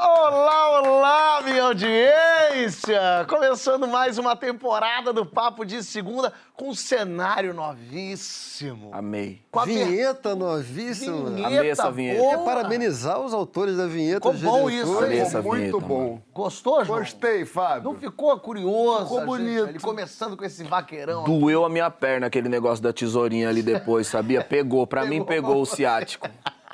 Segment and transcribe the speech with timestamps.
[0.00, 3.26] Olá, olá, minha audiência!
[3.28, 8.90] Começando mais uma temporada do Papo de Segunda com um cenário novíssimo.
[8.92, 9.42] Amei.
[9.50, 11.30] Com a Vinheta novíssima.
[11.30, 12.20] Vinheta Amei essa vinheta.
[12.22, 12.32] boa.
[12.34, 14.32] É parabenizar os autores da vinheta.
[14.32, 15.04] Ficou bom isso, hein?
[15.04, 15.98] Amei essa Muito vinheta, bom.
[15.98, 16.22] mano.
[16.32, 17.00] Gostou, João?
[17.00, 17.90] Gostei, Fábio.
[17.90, 19.02] Não ficou curioso?
[19.02, 19.68] Ficou gente, bonito.
[19.70, 21.24] Ele começando com esse vaqueirão.
[21.24, 24.44] Doeu a minha perna aquele negócio da tesourinha ali depois, sabia?
[24.44, 24.86] Pegou.
[24.86, 26.28] Pra mim, pegou o ciático.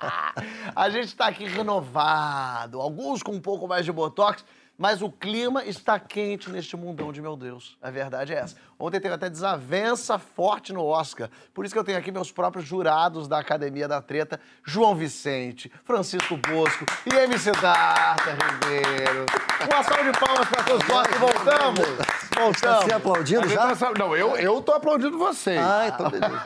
[0.74, 4.44] A gente está aqui renovado, alguns com um pouco mais de botox,
[4.76, 7.76] mas o clima está quente neste mundão de meu Deus.
[7.80, 8.56] A verdade é essa.
[8.78, 11.30] Ontem teve até desavença forte no Oscar.
[11.52, 15.70] Por isso que eu tenho aqui meus próprios jurados da Academia da Treta, João Vicente,
[15.84, 19.26] Francisco Bosco e MC Darta Ribeiro.
[19.70, 22.14] Uma salva de palmas para todos nós que voltamos.
[22.34, 22.84] Voltamos.
[22.84, 23.72] se aplaudindo já?
[23.98, 25.58] Não, eu, eu tô aplaudindo vocês.
[25.58, 26.42] Ah, então beleza.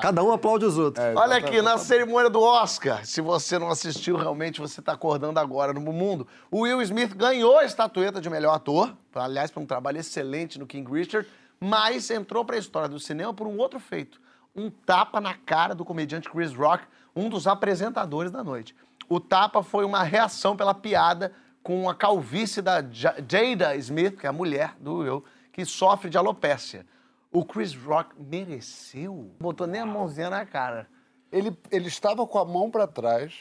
[0.00, 1.04] Cada um aplaude os outros.
[1.14, 5.72] Olha aqui, na cerimônia do Oscar, se você não assistiu, realmente você está acordando agora
[5.72, 6.26] no mundo.
[6.50, 10.66] O Will Smith ganhou a estatueta de melhor ator, aliás, por um trabalho excelente no
[10.66, 11.28] King Richard,
[11.60, 14.20] mas entrou para a história do cinema por um outro feito.
[14.54, 18.74] Um tapa na cara do comediante Chris Rock, um dos apresentadores da noite.
[19.08, 24.26] O tapa foi uma reação pela piada com a calvície da Ja- Jada Smith, que
[24.26, 26.86] é a mulher do Will, que sofre de alopécia.
[27.30, 29.34] O Chris Rock mereceu?
[29.38, 30.88] Botou nem a mãozinha na cara.
[31.30, 33.34] Ele, ele estava com a mão pra trás,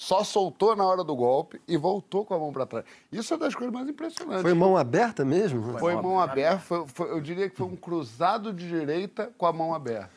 [0.00, 2.84] só soltou na hora do golpe e voltou com a mão pra trás.
[3.10, 4.42] Isso é das coisas mais impressionantes.
[4.42, 5.76] Foi mão aberta mesmo?
[5.76, 9.52] Foi mão aberta, foi- foi- eu diria que foi um cruzado de direita com a
[9.52, 10.08] mão aberta.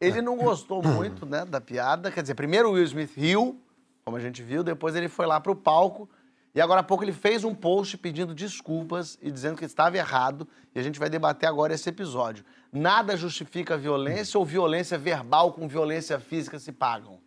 [0.00, 2.10] Ele não gostou muito, né, da piada.
[2.10, 3.60] Quer dizer, primeiro o Will Smith riu,
[4.06, 6.08] como a gente viu, depois ele foi lá pro palco
[6.54, 10.48] e agora há pouco ele fez um post pedindo desculpas e dizendo que estava errado
[10.74, 12.42] e a gente vai debater agora esse episódio.
[12.72, 17.22] Nada justifica violência ou violência verbal com violência física se pagam.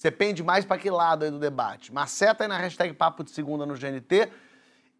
[0.00, 1.92] Você pende mais para que lado aí do debate?
[1.92, 4.30] Maceta aí na hashtag Papo de Segunda no GNT.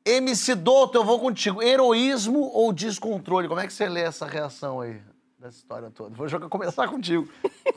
[0.04, 1.62] MC Douto, eu vou contigo.
[1.62, 3.48] Heroísmo ou descontrole?
[3.48, 5.00] Como é que você lê essa reação aí
[5.38, 6.14] dessa história toda?
[6.14, 7.26] Vou jogar, começar contigo.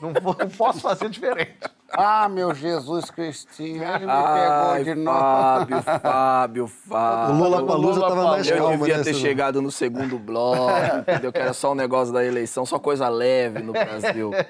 [0.02, 1.56] Não, vou- não posso fazer diferente.
[1.92, 5.18] Ah, meu Jesus Cristinho, ele me Ai, pegou de novo.
[5.18, 7.36] Fábio, Fábio, O Fábio.
[7.36, 9.02] Lula Palusa Lula tava mais Eu calmo, devia né?
[9.04, 11.32] ter chegado no segundo bloco, entendeu?
[11.32, 14.30] Que era só um negócio da eleição, só coisa leve no Brasil.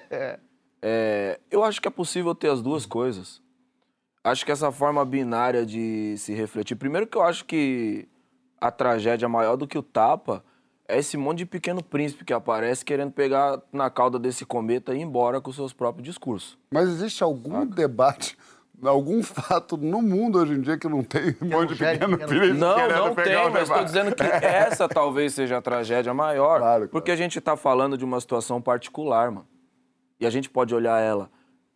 [0.87, 3.41] É, eu acho que é possível ter as duas coisas.
[4.23, 6.77] Acho que essa forma binária de se refletir.
[6.77, 8.07] Primeiro que eu acho que
[8.61, 10.45] a tragédia maior do que o tapa
[10.87, 14.99] é esse monte de pequeno príncipe que aparece querendo pegar na cauda desse cometa e
[14.99, 16.59] ir embora com seus próprios discursos.
[16.71, 18.37] Mas existe algum debate,
[18.83, 22.53] algum fato no mundo hoje em dia que não tem um monte de pequeno príncipe
[22.53, 26.59] Não, não tem, o mas estou dizendo que essa talvez seja a tragédia maior.
[26.59, 26.89] Claro, claro.
[26.89, 29.54] Porque a gente está falando de uma situação particular, mano.
[30.19, 31.31] E a gente pode olhar ela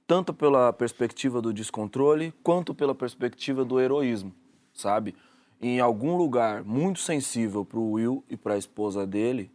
[0.07, 4.35] tanto pela perspectiva do descontrole, quanto pela perspectiva do heroísmo,
[4.73, 5.15] sabe?
[5.61, 9.51] Em algum lugar muito sensível para o Will e para a esposa dele,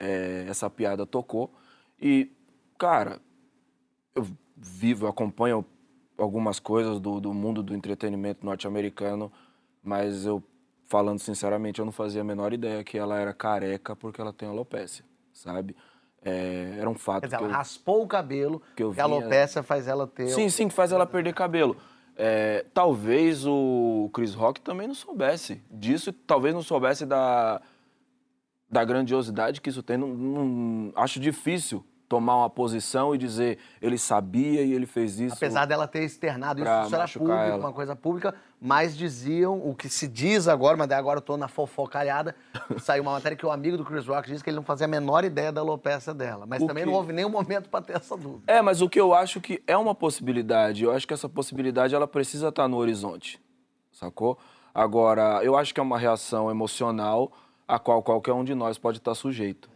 [0.00, 1.54] é, essa piada tocou.
[2.02, 2.32] E,
[2.76, 3.20] cara,
[4.12, 5.64] eu vivo, eu acompanho
[6.18, 9.30] algumas coisas do, do mundo do entretenimento norte-americano,
[9.84, 10.42] mas eu,
[10.86, 14.48] falando sinceramente, eu não fazia a menor ideia que ela era careca porque ela tem
[14.48, 15.76] alopecia, sabe?
[16.28, 17.52] É, era um fato Quer dizer, ela eu...
[17.52, 20.26] raspou o cabelo, que eu que a alopecia faz ela ter...
[20.26, 21.76] Sim, sim, que faz ela perder cabelo.
[22.16, 27.62] É, talvez o Chris Rock também não soubesse disso, talvez não soubesse da,
[28.68, 29.96] da grandiosidade que isso tem.
[29.96, 35.34] Não, não- acho difícil tomar uma posição e dizer ele sabia e ele fez isso.
[35.34, 37.56] Apesar dela ter externado isso, isso era público, ela.
[37.58, 41.36] uma coisa pública, mas diziam, o que se diz agora, mas daí agora eu tô
[41.36, 42.34] na fofocalhada,
[42.78, 44.88] saiu uma matéria que o amigo do Chris Rock disse que ele não fazia a
[44.88, 46.46] menor ideia da alopecia dela.
[46.46, 48.42] Mas O também que- não houve nenhum momento pra ter essa dúvida.
[48.46, 51.94] É, mas o que eu acho que é uma possibilidade, eu acho que essa possibilidade
[51.94, 53.40] ela precisa estar no horizonte,
[53.92, 54.38] sacou?
[54.74, 57.32] Agora, eu acho que é uma reação emocional
[57.66, 59.68] a qual qualquer um de nós pode estar sujeito,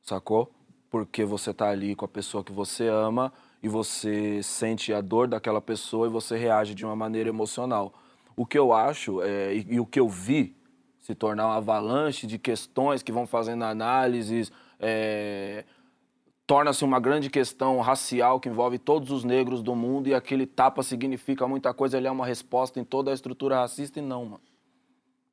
[0.00, 0.50] sacou?
[0.94, 5.26] Porque você tá ali com a pessoa que você ama e você sente a dor
[5.26, 7.92] daquela pessoa e você reage de uma maneira emocional.
[8.36, 10.56] O que eu acho é, e, e o que eu vi
[11.00, 15.64] se tornar uma avalanche de questões que vão fazendo análises, é,
[16.46, 20.80] torna-se uma grande questão racial que envolve todos os negros do mundo e aquele tapa
[20.84, 24.42] significa muita coisa, ele é uma resposta em toda a estrutura racista e não, mano.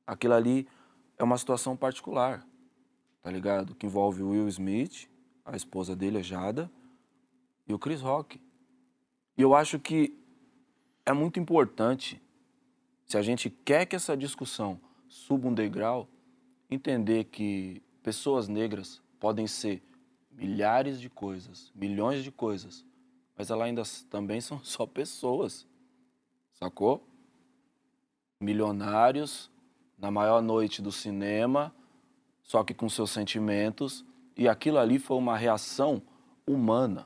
[0.07, 0.67] Aquilo ali
[1.19, 2.43] é uma situação particular,
[3.21, 3.75] tá ligado?
[3.75, 5.10] Que envolve Will Smith,
[5.51, 6.71] a esposa dele, a Jada,
[7.67, 8.41] e o Chris Rock.
[9.37, 10.17] E eu acho que
[11.05, 12.21] é muito importante,
[13.05, 16.07] se a gente quer que essa discussão suba um degrau,
[16.69, 19.83] entender que pessoas negras podem ser
[20.31, 22.85] milhares de coisas, milhões de coisas,
[23.37, 25.67] mas elas ainda também são só pessoas,
[26.53, 27.05] sacou?
[28.39, 29.51] Milionários,
[29.97, 31.75] na maior noite do cinema,
[32.41, 34.05] só que com seus sentimentos,
[34.37, 36.01] e aquilo ali foi uma reação
[36.47, 37.05] humana.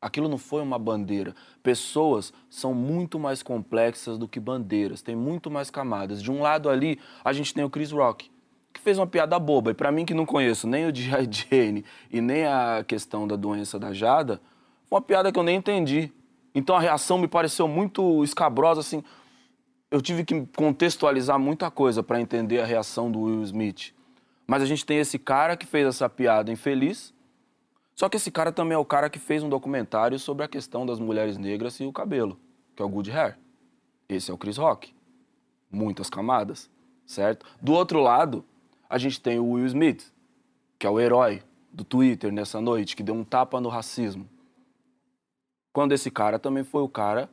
[0.00, 1.34] Aquilo não foi uma bandeira.
[1.62, 6.22] Pessoas são muito mais complexas do que bandeiras, tem muito mais camadas.
[6.22, 8.30] De um lado ali, a gente tem o Chris Rock,
[8.72, 9.70] que fez uma piada boba.
[9.70, 11.28] E pra mim que não conheço nem o G.I.
[11.30, 14.40] Jane e nem a questão da doença da Jada,
[14.90, 16.12] uma piada que eu nem entendi.
[16.54, 19.02] Então a reação me pareceu muito escabrosa, assim.
[19.90, 23.95] Eu tive que contextualizar muita coisa pra entender a reação do Will Smith.
[24.46, 27.12] Mas a gente tem esse cara que fez essa piada infeliz,
[27.94, 30.84] só que esse cara também é o cara que fez um documentário sobre a questão
[30.84, 32.38] das mulheres negras e o cabelo,
[32.74, 33.38] que é o Good Hair.
[34.08, 34.94] Esse é o Chris Rock.
[35.70, 36.70] Muitas camadas,
[37.04, 37.46] certo?
[37.60, 38.44] Do outro lado,
[38.88, 40.12] a gente tem o Will Smith,
[40.78, 44.28] que é o herói do Twitter nessa noite, que deu um tapa no racismo.
[45.72, 47.28] Quando esse cara também foi o cara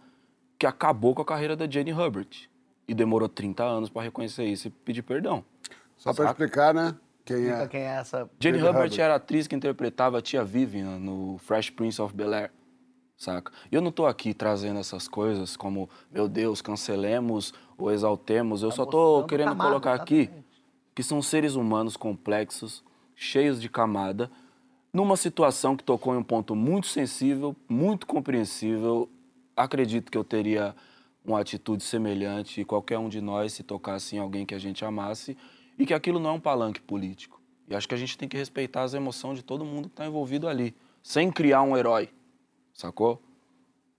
[0.57, 2.50] que acabou com a carreira da Jane Hubbard.
[2.88, 5.44] E demorou 30 anos para reconhecer isso e pedir perdão.
[5.98, 6.31] Só Saca?
[6.31, 6.95] explicar, né?
[7.25, 7.67] Quem é.
[7.67, 8.29] quem é essa.
[8.39, 9.01] Jane Hubbard Hubbard.
[9.01, 12.51] era a atriz que interpretava a tia Vivian no Fresh Prince of Bel-Air,
[13.15, 13.51] saca?
[13.71, 18.61] E eu não tô aqui trazendo essas coisas como, meu Deus, cancelemos ou exaltemos.
[18.61, 20.45] Eu só tô querendo camada, colocar aqui exatamente.
[20.93, 22.83] que são seres humanos complexos,
[23.15, 24.29] cheios de camada,
[24.91, 29.09] numa situação que tocou em um ponto muito sensível, muito compreensível.
[29.55, 30.75] Acredito que eu teria
[31.23, 34.83] uma atitude semelhante e qualquer um de nós se tocasse em alguém que a gente
[34.83, 35.37] amasse
[35.77, 37.41] e que aquilo não é um palanque político.
[37.67, 40.05] E acho que a gente tem que respeitar as emoções de todo mundo que está
[40.05, 42.09] envolvido ali, sem criar um herói,
[42.73, 43.21] sacou?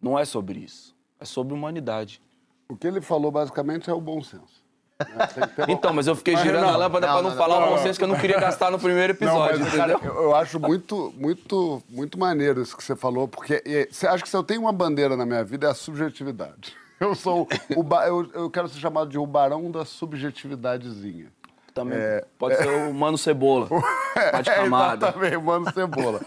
[0.00, 2.21] Não é sobre isso, é sobre humanidade.
[2.69, 4.65] O que ele falou basicamente é o bom senso.
[5.69, 7.71] Então, mas eu fiquei Mas, girando não, a lâmpada para não, não, falar não, o
[7.71, 10.15] bom senso que eu não queria gastar no primeiro Não, episódio, mas, cara, entendeu?
[10.15, 14.29] eu, eu acho muito, muito, muito maneiro isso que você falou, porque você acha que
[14.29, 16.77] se eu tenho uma bandeira na minha vida é a subjetividade.
[17.00, 21.31] Eu sou o eu, eu quero ser chamado de o barão da subjetividadezinha.
[21.75, 21.99] Também
[22.38, 23.69] pode ser o Mano Cebola,
[24.15, 25.06] tá de camada.
[25.06, 26.21] É, exatamente, mano cebola.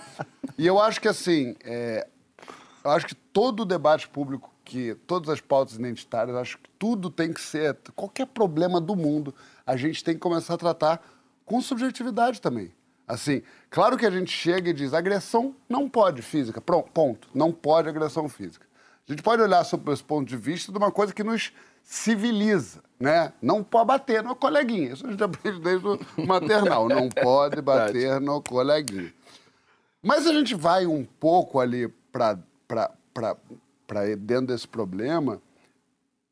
[0.57, 2.05] e eu acho que assim, é,
[2.83, 7.09] eu acho que todo o debate público, que todas as pautas identitárias, acho que tudo
[7.09, 9.33] tem que ser, qualquer problema do mundo,
[9.65, 11.01] a gente tem que começar a tratar
[11.45, 12.73] com subjetividade também.
[13.07, 17.53] Assim, claro que a gente chega e diz, agressão não pode física, pronto, ponto, não
[17.53, 18.67] pode agressão física.
[19.07, 21.53] A gente pode olhar sob esse ponto de vista de uma coisa que nos
[21.87, 23.31] civiliza, né?
[23.41, 24.91] Não pode bater no coleguinha.
[24.91, 25.97] Isso a gente aprende desde o
[26.27, 26.89] maternal.
[26.89, 29.13] Não pode bater no coleguinha.
[30.03, 32.37] Mas a gente vai um pouco ali para
[34.19, 35.41] dentro desse problema,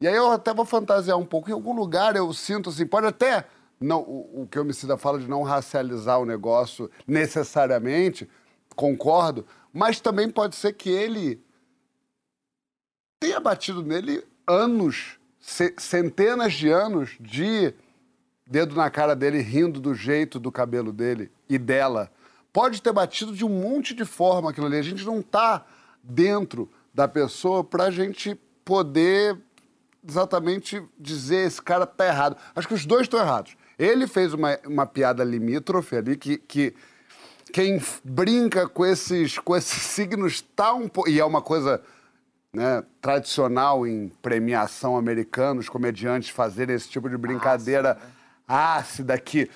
[0.01, 1.49] e aí eu até vou fantasiar um pouco.
[1.49, 3.47] Em algum lugar eu sinto assim, pode até.
[3.79, 8.29] Não, o, o que o homicida fala de não racializar o negócio necessariamente,
[8.75, 11.41] concordo, mas também pode ser que ele
[13.21, 15.17] tenha batido nele anos,
[15.77, 17.73] centenas de anos de
[18.47, 22.11] dedo na cara dele rindo do jeito do cabelo dele e dela.
[22.51, 24.77] Pode ter batido de um monte de forma aquilo ali.
[24.77, 25.65] A gente não tá
[26.03, 29.37] dentro da pessoa pra gente poder
[30.07, 32.37] exatamente dizer esse cara tá errado.
[32.55, 33.55] Acho que os dois estão errados.
[33.77, 36.73] Ele fez uma, uma piada limítrofe ali que, que
[37.51, 41.09] quem brinca com esses, com esses signos tá um pouco...
[41.09, 41.81] E é uma coisa
[42.55, 47.97] né, tradicional em premiação americana, os comediantes fazerem esse tipo de brincadeira
[48.47, 49.49] ácida que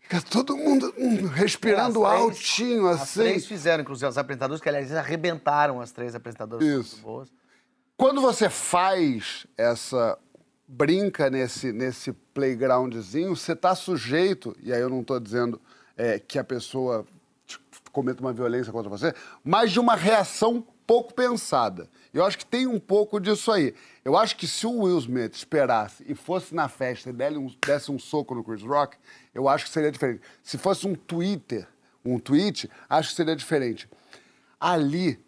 [0.00, 3.20] fica todo mundo hum, respirando As três- altinho, As assim.
[3.20, 6.66] três fizeram, inclusive, as apresentadoras, que aliás arrebentaram as três apresentadoras.
[6.66, 6.94] Isso.
[6.96, 7.28] muito boas.
[7.96, 10.18] Quando você faz essa
[10.66, 15.60] brinca nesse, nesse playgroundzinho, você está sujeito, e aí eu não estou dizendo
[15.96, 17.04] é, que a pessoa
[17.46, 17.58] t-
[17.92, 19.14] cometa uma violência contra você,
[19.44, 21.88] mas de uma reação pouco pensada.
[22.14, 23.74] Eu acho que tem um pouco disso aí.
[24.04, 27.98] Eu acho que se o Will Smith esperasse e fosse na festa e desse um,
[27.98, 28.96] soco no Chris Rock,
[29.34, 30.22] eu acho que seria diferente.
[30.40, 31.66] Se fosse um Twitter,
[32.04, 33.88] um tweet, acho que seria diferente.
[34.60, 35.18] Ali,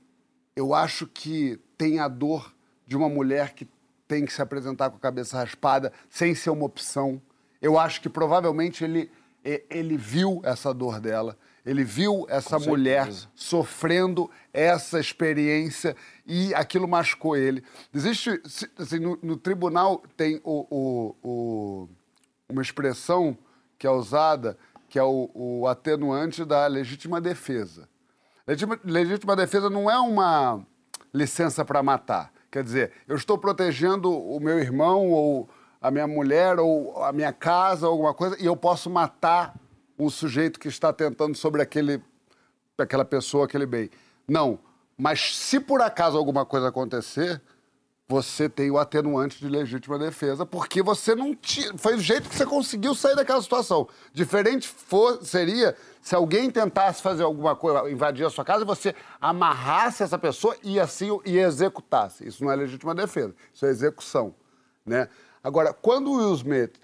[0.55, 2.55] eu acho que tem a dor
[2.87, 3.69] de uma mulher que
[4.07, 7.21] tem que se apresentar com a cabeça raspada sem ser uma opção.
[7.61, 9.11] Eu acho que provavelmente ele,
[9.69, 11.37] ele viu essa dor dela,
[11.67, 13.29] ele viu essa Com mulher certeza.
[13.35, 17.63] sofrendo essa experiência e aquilo machucou ele.
[17.93, 18.41] Existe,
[18.79, 21.89] assim, no, no tribunal tem o- o- o-
[22.49, 23.37] uma expressão
[23.79, 24.57] que é usada,
[24.89, 27.89] que é o, o atenuante da legítima defesa.
[28.47, 30.65] Legítima, legítima defesa não é uma
[31.13, 32.33] licença para matar.
[32.49, 35.49] Quer dizer, eu estou protegendo o meu irmão ou
[35.83, 39.55] a minha mulher ou a minha casa ou alguma coisa e eu posso matar
[39.99, 42.03] um sujeito que está tentando sobre aquele,
[42.79, 43.91] aquela pessoa, aquele bem.
[44.26, 44.59] Não.
[44.97, 47.41] Mas se por acaso alguma coisa acontecer,
[48.09, 51.76] você tem o atenuante de legítima defesa, porque você não tinha.
[51.76, 53.88] Foi o jeito que você conseguiu sair daquela situação.
[54.12, 60.05] Diferente for, seria se alguém tentasse fazer alguma coisa, invadir a sua casa, você amarrasse
[60.05, 62.26] essa pessoa e assim e executasse.
[62.26, 64.35] Isso não é legítima defesa, isso é execução.
[64.85, 65.09] Né?
[65.43, 66.75] Agora, quando o Will Smith,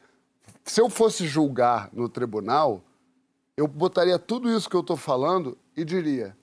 [0.64, 2.82] se eu fosse julgar no tribunal,
[3.56, 6.36] eu botaria tudo isso que eu estou falando e diria: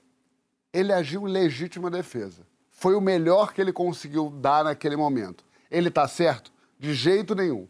[0.72, 2.48] ele agiu em legítima defesa
[2.80, 5.44] foi o melhor que ele conseguiu dar naquele momento.
[5.70, 6.50] Ele está certo?
[6.78, 7.68] De jeito nenhum.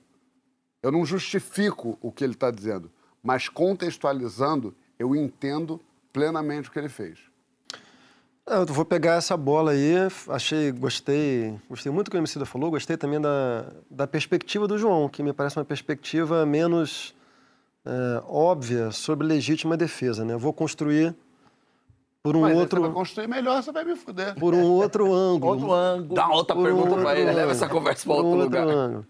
[0.80, 2.88] Eu não justifico o que ele está dizendo,
[3.20, 5.80] mas contextualizando, eu entendo
[6.12, 7.18] plenamente o que ele fez.
[8.46, 9.94] É, eu vou pegar essa bola aí,
[10.28, 14.78] achei, gostei, gostei muito do que o Emicida falou, gostei também da, da perspectiva do
[14.78, 17.16] João, que me parece uma perspectiva menos
[17.90, 20.32] é, óbvia sobre legítima defesa, né?
[20.34, 21.12] Eu vou construir
[22.22, 22.80] por um Mas outro.
[22.80, 24.34] Você vai construir melhor, você vai me fuder.
[24.36, 25.52] Por um outro ângulo.
[25.52, 26.14] Outro ângulo.
[26.14, 28.42] Dá outra Por um pergunta outro pra ele, leva essa conversa pra Por outro um
[28.44, 28.68] lugar.
[28.68, 29.06] ângulo.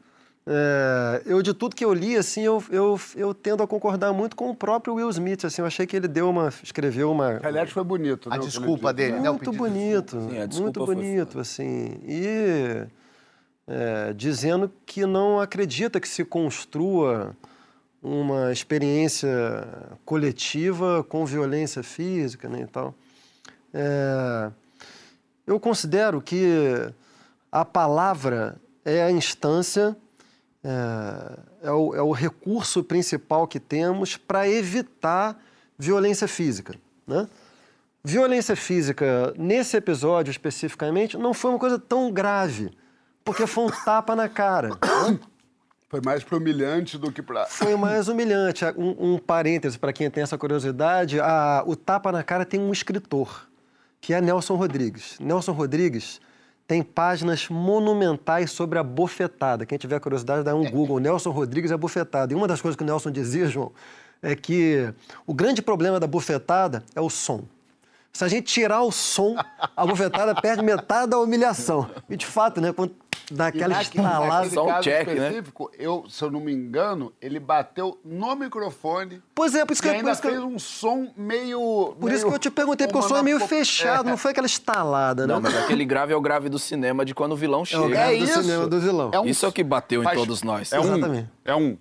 [0.47, 4.35] É, eu, de tudo que eu li, assim, eu, eu, eu tendo a concordar muito
[4.35, 5.45] com o próprio Will Smith.
[5.45, 6.49] Assim, eu achei que ele deu uma.
[6.63, 7.39] escreveu uma.
[7.43, 8.29] Aliás, foi bonito.
[8.29, 9.31] A né, que ele desculpa dele, né?
[9.31, 11.43] Muito bonito, Sim, a desculpa muito foi bonito, foda.
[11.43, 12.01] assim.
[12.03, 12.87] E
[13.69, 17.37] é, dizendo que não acredita que se construa
[18.03, 19.29] uma experiência
[20.05, 22.95] coletiva com violência física né, e tal.
[23.73, 24.51] É,
[25.47, 26.93] eu considero que
[27.53, 29.97] a palavra é a instância,
[30.65, 35.39] é, é o, é o recurso principal que temos para evitar
[35.79, 36.75] violência física.
[37.07, 37.29] Né?
[38.03, 42.71] Violência física, nesse episódio especificamente, não foi uma coisa tão grave,
[43.23, 44.71] porque foi um tapa na cara.
[44.71, 45.19] né?
[45.91, 47.47] Foi mais para humilhante do que para.
[47.47, 48.65] Foi mais humilhante.
[48.77, 52.71] Um, um parêntese para quem tem essa curiosidade: a- o tapa na cara tem um
[52.73, 53.49] escritor,
[54.01, 55.19] que é Nelson Rodrigues.
[55.19, 56.21] Nelson Rodrigues
[56.65, 59.67] tem páginas monumentais sobre a bofetada.
[59.67, 61.01] Quem tiver curiosidade, dá um Google.
[61.01, 62.33] Nelson Rodrigues é bofetada.
[62.33, 63.73] E uma das coisas que o Nelson dizia, João,
[64.23, 64.95] é que
[65.27, 67.43] o grande problema da bofetada é o som.
[68.13, 69.37] Se a gente tirar o som,
[69.77, 71.89] a bofetada perde metade da humilhação.
[72.09, 72.73] E de fato, né?
[72.73, 72.93] Quando
[73.31, 74.51] dá aquela estalada.
[74.51, 75.29] Só um caso check, né?
[75.29, 79.81] específico, eu, se eu não me engano, ele bateu no microfone Pois é, por isso
[79.83, 81.95] que, por ainda eu- fez um som meio...
[82.01, 84.47] Por isso que eu te perguntei, porque o som é meio fechado, não foi aquela
[84.49, 85.33] estalada, né?
[85.35, 87.67] Não, mas aquele grave é o grave do cinema de quando o vilão É o
[87.67, 87.89] chega.
[87.89, 88.43] grave É do isso.
[88.43, 89.11] cinema do vilão.
[89.15, 90.73] É um- Isso é o que bateu em todos nós.
[90.73, 90.83] É um.
[90.83, 91.29] Exatamente.
[91.45, 91.79] É um.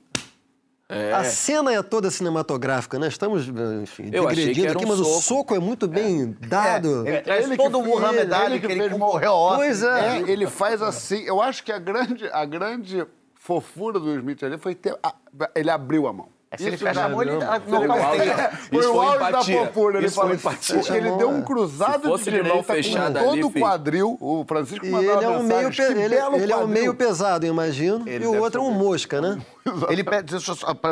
[1.16, 3.08] A cena é toda cinematográfica, né?
[3.08, 3.48] Estamos,
[3.84, 5.22] enfim, Eu que degredindo aqui, um mas o soco.
[5.22, 7.08] soco é muito bem dado.
[7.08, 9.58] Ele É ele todo que o Muhammad Ali que que ele fez concorreu ao Oscar.
[9.60, 10.18] Pois é.
[10.18, 11.22] É, ele faz assim.
[11.26, 13.06] Eu acho que a grande, a grande
[13.36, 14.98] fofura do Smith ali foi ter.
[15.04, 15.14] a-
[15.56, 16.30] ele abriu a mão.
[16.52, 17.40] É, se ele Isso fecha já- a mão, ele não.
[17.40, 18.50] dá- Foi o auge- nocauteia.
[18.50, 19.98] Foi Isso o auge da fofura.
[20.00, 20.98] Ele Isso foi fala, empatia.
[20.98, 24.18] Ele deu um cruzado de direita fechada com todo ali, o quadril.
[24.20, 26.68] O Francisco E ele é um meio, pe- "Que ele, belo ele é um quadril."
[26.68, 28.10] meio pesado, eu imagino.
[28.10, 29.40] Ele e o outro é um mosca, né?
[29.90, 30.34] Ele pede,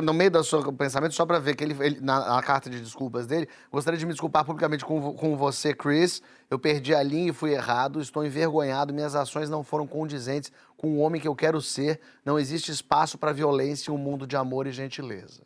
[0.03, 2.79] no meio do seu pensamento, só pra ver que ele, ele- na, na carta de
[2.79, 6.21] desculpas dele, gostaria de me desculpar publicamente com, com você, Chris.
[6.51, 10.89] Eu perdi a linha e fui errado, estou envergonhado, minhas ações não foram condizentes com
[10.89, 11.99] o homem que eu quero ser.
[12.23, 15.41] Não existe espaço para violência em um mundo de amor e gentileza.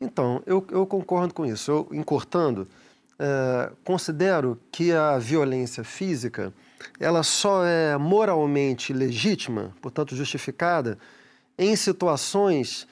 [0.00, 1.70] Então, eu, eu concordo com isso.
[1.70, 2.68] Eu, encurtando,
[3.18, 6.54] eh, considero que a violência física
[7.00, 10.96] ela só é moralmente legítima, portanto justificada,
[11.58, 12.86] em situações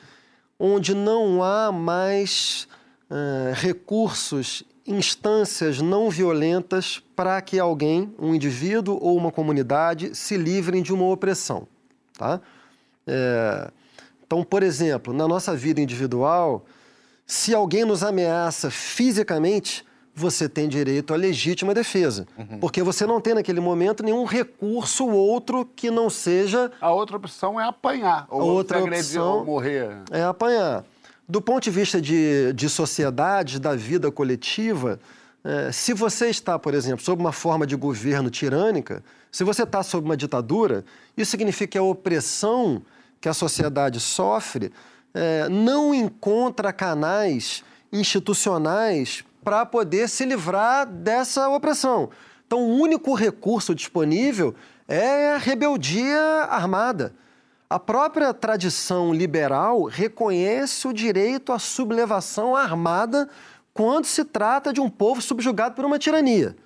[0.58, 2.66] onde não há mais
[3.08, 10.82] eh, recursos, instâncias não violentas para que alguém, um indivíduo ou uma comunidade, se livrem
[10.82, 11.68] de uma opressão.
[12.16, 12.40] Tá?
[13.06, 13.70] É,
[14.26, 16.64] então, por exemplo, na nossa vida individual,
[17.26, 22.26] se alguém nos ameaça fisicamente, você tem direito à legítima defesa.
[22.60, 27.60] Porque você não tem naquele momento nenhum recurso outro que não seja A outra opção
[27.60, 28.26] é apanhar.
[28.30, 29.90] Ou Outra se agredir, opção- ou morrer.
[30.10, 30.84] é apanhar.
[31.28, 34.98] Do ponto de vista de, de sociedade, da vida coletiva,
[35.44, 39.02] eh, se você está, por exemplo, sob uma forma de governo tirânica,
[39.36, 40.82] se você está sob uma ditadura,
[41.14, 42.80] isso significa que a opressão
[43.20, 44.72] que a sociedade sofre
[45.12, 47.62] eh, não encontra canais
[47.92, 52.08] institucionais para poder se livrar dessa opressão.
[52.46, 54.54] Então, o único recurso disponível
[54.88, 57.12] é a rebeldia armada.
[57.68, 63.28] A própria tradição liberal reconhece o direito à sublevação armada
[63.74, 66.56] quando se trata de um povo subjugado por uma tirania.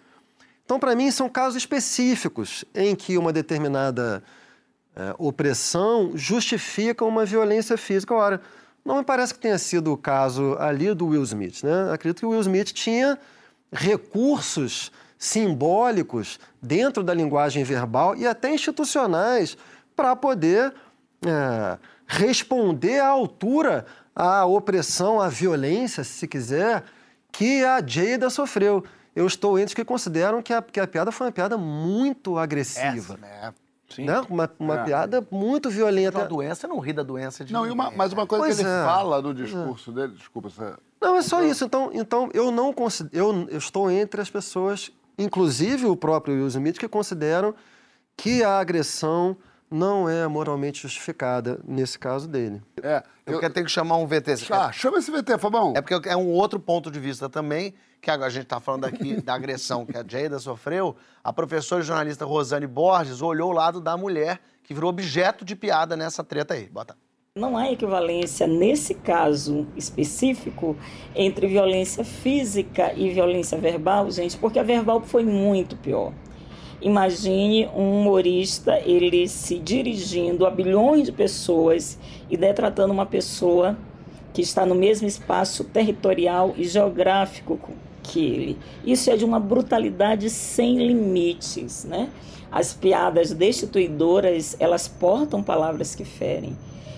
[0.70, 4.22] Então, para mim, são casos específicos em que uma determinada
[4.94, 8.14] é, opressão justifica uma violência física.
[8.14, 8.40] Ora,
[8.84, 11.64] não me parece que tenha sido o caso ali do Will Smith.
[11.64, 11.92] Né?
[11.92, 13.18] Acredito que o Will Smith tinha
[13.72, 19.58] recursos simbólicos dentro da linguagem verbal e até institucionais
[19.96, 20.72] para poder
[21.26, 23.84] é, responder à altura
[24.14, 26.84] à opressão, à violência, se quiser,
[27.32, 28.84] que a Jada sofreu.
[29.14, 32.38] Eu estou entre os que consideram que a, que a piada foi uma piada muito
[32.38, 33.18] agressiva.
[33.22, 33.52] É,
[33.88, 34.04] Sim.
[34.04, 34.20] Né?
[34.28, 34.84] Uma, uma É.
[34.84, 36.18] piada muito violenta.
[36.18, 38.62] Uma doença não ri da doença de Não, e uma, mas uma coisa Pois que
[38.62, 38.84] ele é.
[38.84, 40.74] fala no discurso dele, desculpa, você...
[41.00, 41.64] Não, é só isso.
[41.64, 46.46] Então, então eu não considero, eu, eu estou entre as pessoas, inclusive o próprio Will
[46.46, 47.54] Smith, que consideram
[48.16, 49.36] que a agressão
[49.70, 52.60] não é moralmente justificada nesse caso dele.
[52.82, 54.34] É, Eu, eu, quero ter que chamar um VT.
[54.50, 55.72] Ah, chama esse VT, Fabão.
[55.76, 59.20] É porque é um outro ponto de vista também, que a gente está falando aqui
[59.22, 60.96] da agressão que a Jada sofreu.
[61.22, 65.54] A professora e jornalista Rosane Borges olhou o lado da mulher que virou objeto de
[65.54, 66.68] piada nessa treta aí.
[66.68, 66.96] Bota.
[67.36, 70.76] Não há equivalência, nesse caso específico,
[71.14, 76.12] entre violência física e violência verbal, gente, porque a verbal foi muito pior.
[76.80, 83.78] Imagine um humorista, ele se dirigindo a bilhões de pessoas e detratando uma pessoa
[84.32, 87.58] que está no mesmo espaço territorial e geográfico
[88.10, 88.58] que ele.
[88.84, 92.10] Isso é de uma brutalidade sem limites, né?
[92.50, 96.56] As piadas destituidoras, elas portam palavras que ferem.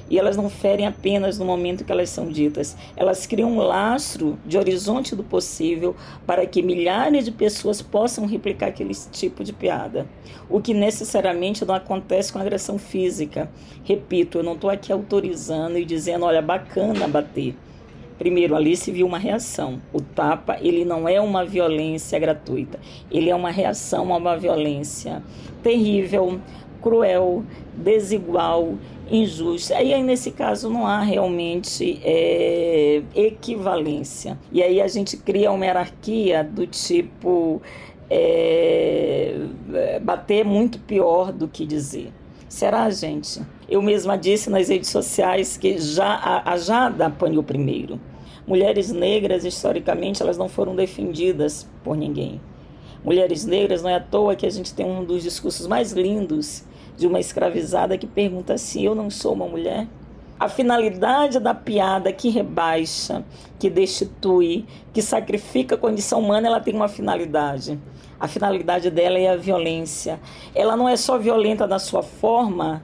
[0.09, 2.77] E elas não ferem apenas no momento que elas são ditas.
[2.97, 5.95] Elas criam um lastro de horizonte do possível
[6.27, 10.07] para que milhares de pessoas possam replicar aquele tipo de piada.
[10.51, 13.51] O que necessariamente não acontece com agressão física.
[13.85, 17.55] Repito, eu não estou aqui autorizando e dizendo, olha, bacana bater.
[18.23, 19.83] Primeiro, ali se viu uma reação.
[19.93, 22.79] O tapa, ele não é uma violência gratuita.
[23.11, 25.21] Ele é uma reação a uma violência
[25.61, 26.41] terrível,
[26.81, 27.43] cruel,
[27.75, 28.75] desigual,
[29.11, 29.83] injusta.
[29.83, 34.39] E aí, nesse caso, não há realmente é, equivalência.
[34.53, 37.61] E aí a gente cria uma hierarquia do tipo
[38.09, 39.35] é,
[40.01, 42.13] bater muito pior do que dizer.
[42.49, 43.43] Será, gente?
[43.69, 47.99] Eu mesma disse nas redes sociais que já a, a Jada apanhou primeiro.
[48.47, 52.41] Mulheres negras, historicamente, elas não foram defendidas por ninguém.
[53.05, 56.65] Mulheres negras, não é à toa que a gente tem um dos discursos mais lindos
[56.97, 59.87] de uma escravizada que pergunta assim: Eu não sou uma mulher?
[60.39, 63.25] A finalidade da piada que rebaixa,
[63.59, 67.79] que destitui, que sacrifica a condição humana, ela tem uma finalidade.
[68.19, 70.19] A finalidade dela é a violência.
[70.55, 72.83] Ela não é só violenta na sua forma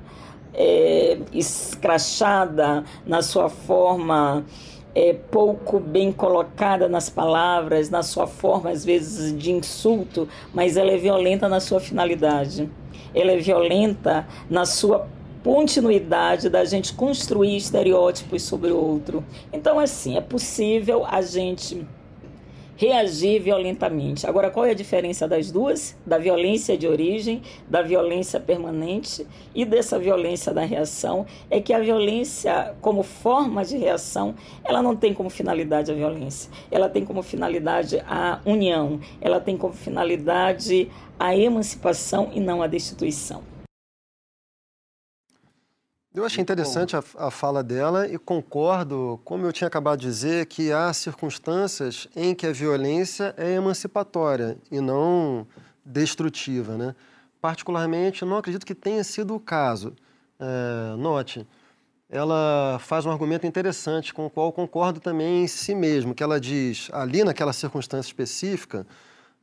[0.55, 4.45] é, escrachada, na sua forma
[4.95, 10.91] é, pouco bem colocada nas palavras, na sua forma, às vezes, de insulto, mas ela
[10.91, 12.69] é violenta na sua finalidade.
[13.15, 15.09] Ela é violenta na sua
[15.43, 19.25] continuidade da gente construir estereótipos sobre o outro.
[19.53, 21.87] Então, assim, é possível a gente
[22.79, 24.25] reagir violentamente.
[24.25, 25.97] Agora, qual é a diferença das duas?
[26.07, 31.27] Da violência de origem, da violência permanente e dessa violência da reação?
[31.51, 36.51] É que a violência, como forma de reação, ela não tem como finalidade a violência.
[36.71, 39.01] Ela tem como finalidade a união.
[39.21, 40.89] Ela tem como finalidade
[41.19, 43.58] a emancipação e não a destituição.
[46.19, 50.47] Eu achei interessante a, a, fala dela e concordo, como eu tinha acabado de dizer,
[50.47, 55.47] que há circunstâncias em que a violência é emancipatória e não
[55.85, 56.77] destrutiva.
[56.77, 56.97] Né?
[57.41, 59.95] Particularmente, não acredito que tenha sido o caso.
[60.41, 61.47] É, note,
[62.11, 66.41] ela faz um argumento interessante com o qual concordo também em si mesmo, que ela
[66.41, 68.85] diz, ali naquela circunstância específica,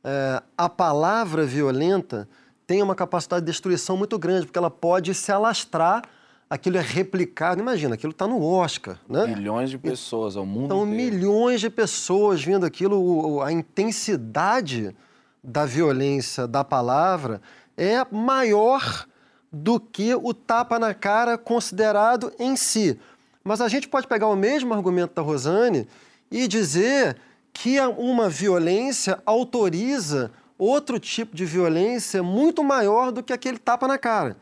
[0.04, 2.28] é, a palavra violenta
[2.66, 6.02] tem uma capacidade de destruição muito grande, porque ela pode se alastrar
[6.48, 7.60] aquilo é replicado.
[7.60, 9.26] Imagina, aquilo está no Oscar, né?
[9.26, 11.14] Milhões de pessoas ao mundo Então, inteiro.
[11.16, 14.94] milhões de pessoas vendo aquilo, a intensidade
[15.42, 17.40] da violência da palavra
[17.76, 19.06] é maior
[19.52, 22.98] do que o tapa na cara considerado em si.
[23.44, 25.86] Mas a gente pode pegar o mesmo argumento da Rosane
[26.30, 27.16] e dizer
[27.52, 33.96] que uma violência autoriza outro tipo de violência muito maior do que aquele tapa na
[33.98, 34.36] cara.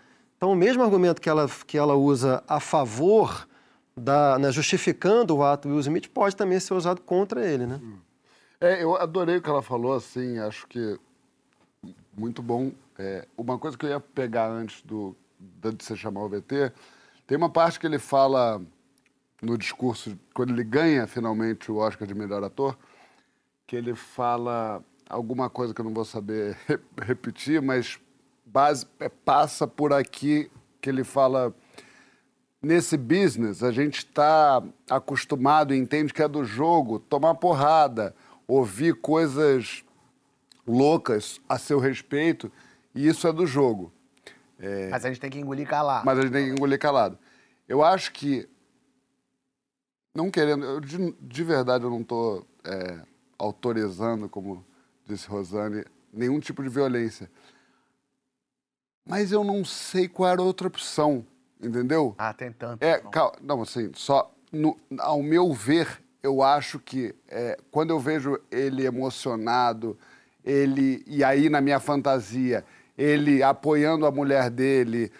[0.44, 3.48] Então, o mesmo argumento que ela, que ela usa a favor,
[3.96, 7.80] da, né, justificando o ato Will Smith, pode também ser usado contra ele, né?
[8.60, 11.00] É, eu adorei o que ela falou, assim, acho que
[12.14, 12.72] muito bom.
[12.98, 16.70] É, uma coisa que eu ia pegar antes do, de você chamar o VT,
[17.26, 18.60] tem uma parte que ele fala
[19.40, 22.76] no discurso, quando ele ganha finalmente o Oscar de melhor ator,
[23.66, 27.98] que ele fala alguma coisa que eu não vou saber re- repetir, mas
[28.44, 31.54] base, é, passa por aqui que ele fala.
[32.62, 38.14] Nesse business, a gente está acostumado entende que é do jogo tomar porrada,
[38.48, 39.84] ouvir coisas
[40.66, 42.50] loucas a seu respeito,
[42.94, 43.92] e isso é do jogo.
[44.90, 46.06] Mas a gente tem que engolir calar.
[46.06, 47.18] Mas a gente tem que engolir calado.
[47.68, 48.48] Eu acho que.
[50.14, 50.64] Não querendo.
[50.64, 52.46] eu, de, de verdade, eu não estou
[53.38, 54.64] autorizando, como
[55.06, 57.30] disse Rosane, nenhum tipo de violência.
[59.06, 61.24] Mas eu não sei qual era a outra opção,
[61.62, 62.14] entendeu?
[62.16, 62.82] Ah, tem tanto.
[62.82, 63.32] É, não.
[63.42, 64.30] não, assim, só.
[64.50, 69.98] no- ao meu ver, eu acho que é, quando eu vejo ele emocionado,
[70.44, 71.02] ele.
[71.06, 72.64] E aí, na minha fantasia,
[72.96, 75.12] ele apoiando a mulher dele,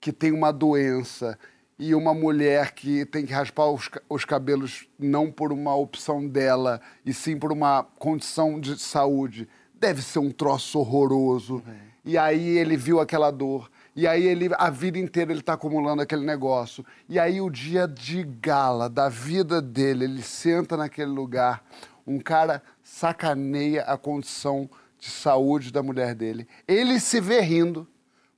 [0.00, 1.38] que tem uma doença,
[1.78, 6.80] e uma mulher que tem que raspar os, os cabelos não por uma opção dela,
[7.04, 9.48] e sim por uma condição de saúde.
[9.74, 11.62] Deve ser um troço horroroso.
[12.08, 13.70] E aí ele viu aquela dor.
[13.94, 16.82] E aí ele, a vida inteira ele está acumulando aquele negócio.
[17.06, 21.62] E aí o dia de gala da vida dele, ele senta naquele lugar,
[22.06, 26.48] um cara sacaneia a condição de saúde da mulher dele.
[26.66, 27.86] Ele se vê rindo,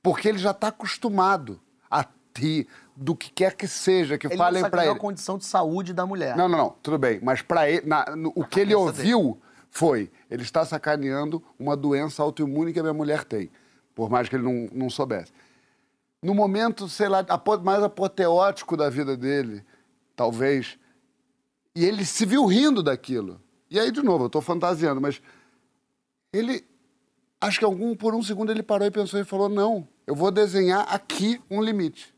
[0.03, 1.57] porque ele já está acostumado
[1.89, 2.05] a
[2.37, 4.93] rir do que quer que seja, que Ele falem para ele.
[4.93, 6.35] a condição de saúde da mulher.
[6.35, 7.19] Não, não, não, tudo bem.
[7.23, 11.77] Mas para ele, na- no- o que ele cabeça ouviu foi: ele está sacaneando uma
[11.77, 13.49] doença autoimune que a minha mulher tem,
[13.95, 15.31] por mais que ele não, não soubesse.
[16.21, 17.25] No momento, sei lá,
[17.63, 19.63] mais apoteótico da vida dele,
[20.15, 20.77] talvez,
[21.75, 23.41] e ele se viu rindo daquilo.
[23.69, 25.21] E aí, de novo, eu estou fantasiando, mas
[26.33, 26.63] ele,
[27.39, 30.29] acho que algum, por um segundo ele parou e pensou e falou: não, eu vou
[30.29, 32.13] desenhar aqui um limite.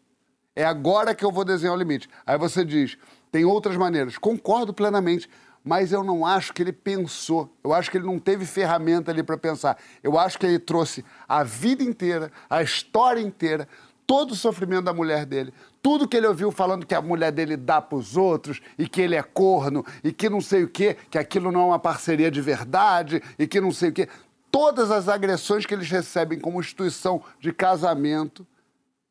[0.55, 2.09] É agora que eu vou desenhar o limite.
[2.25, 2.97] Aí você diz,
[3.31, 4.17] tem outras maneiras.
[4.17, 5.29] Concordo plenamente,
[5.63, 7.49] mas eu não acho que ele pensou.
[7.63, 9.77] Eu acho que ele não teve ferramenta ali para pensar.
[10.03, 13.67] Eu acho que ele trouxe a vida inteira, a história inteira,
[14.05, 17.55] todo o sofrimento da mulher dele, tudo que ele ouviu falando que a mulher dele
[17.55, 20.97] dá para os outros e que ele é corno e que não sei o quê,
[21.09, 24.09] que aquilo não é uma parceria de verdade e que não sei o quê.
[24.51, 28.45] Todas as agressões que eles recebem como instituição de casamento,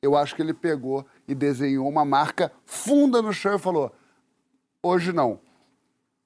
[0.01, 3.93] eu acho que ele pegou e desenhou uma marca funda no chão e falou:
[4.83, 5.41] hoje não.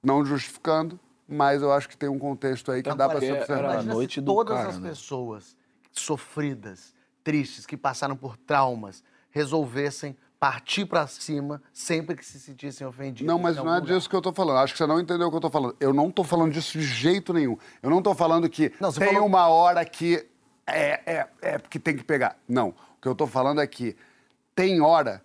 [0.07, 3.27] Não justificando, mas eu acho que tem um contexto aí que Então, dá para ser
[3.27, 3.66] era observado.
[3.69, 4.88] a Imagina noite se do todas cara, as né?
[4.90, 5.57] pessoas
[5.92, 13.27] sofridas, tristes, que passaram por traumas, resolvessem partir pra cima sempre que se sentissem ofendidos.
[13.27, 13.95] Não, mas não é lugar.
[13.97, 14.59] disso que eu tô falando.
[14.59, 15.75] Acho que você não entendeu o que eu tô falando.
[15.81, 17.57] Eu não tô falando disso de jeito nenhum.
[17.83, 20.25] Eu não tô falando que Não, tem falou- uma hora que
[20.66, 22.37] é, é, é que tem que pegar.
[22.47, 22.69] Não.
[22.69, 23.97] O que eu tô falando é que
[24.55, 25.25] tem hora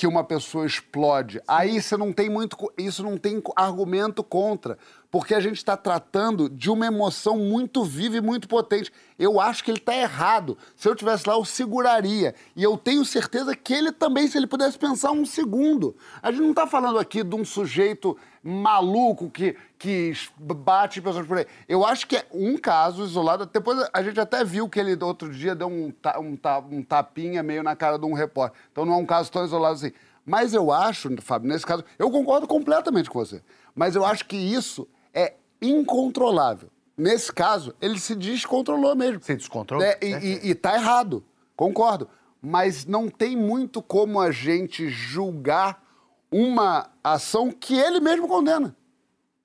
[0.00, 1.42] que uma pessoa explode.
[1.46, 2.56] Aí você não tem muito.
[2.78, 4.78] Isso não tem argumento contra.
[5.10, 8.92] Porque a gente está tratando de uma emoção muito viva e muito potente.
[9.18, 10.56] Eu acho que ele está errado.
[10.76, 12.32] Se eu tivesse lá, eu seguraria.
[12.54, 15.96] E eu tenho certeza que ele também, se ele pudesse pensar um segundo.
[16.22, 21.38] A gente não está falando aqui de um sujeito maluco que, que bate pessoas por
[21.38, 21.46] aí.
[21.68, 23.46] Eu acho que é um caso isolado.
[23.46, 26.84] Depois a gente até viu que ele outro dia deu um, ta- um, ta- um
[26.84, 28.60] tapinha meio na cara de um repórter.
[28.70, 29.92] Então não é um caso tão isolado assim.
[30.24, 33.42] Mas eu acho, Fábio, nesse caso, eu concordo completamente com você.
[33.74, 36.70] Mas eu acho que isso é incontrolável.
[36.96, 39.22] Nesse caso, ele se descontrolou mesmo.
[39.22, 39.86] Se descontrolou?
[39.86, 41.24] É, e, e, e tá errado,
[41.56, 42.08] concordo.
[42.42, 45.82] Mas não tem muito como a gente julgar
[46.30, 48.76] uma ação que ele mesmo condena.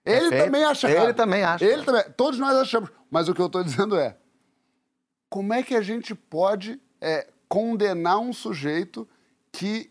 [0.06, 0.46] Ele Perfeito.
[0.46, 1.66] também acha Ele também acha.
[1.66, 2.04] Ele também.
[2.16, 2.92] Todos nós achamos.
[3.10, 4.16] Mas o que eu estou dizendo é:
[5.30, 9.08] como é que a gente pode é, condenar um sujeito
[9.52, 9.90] que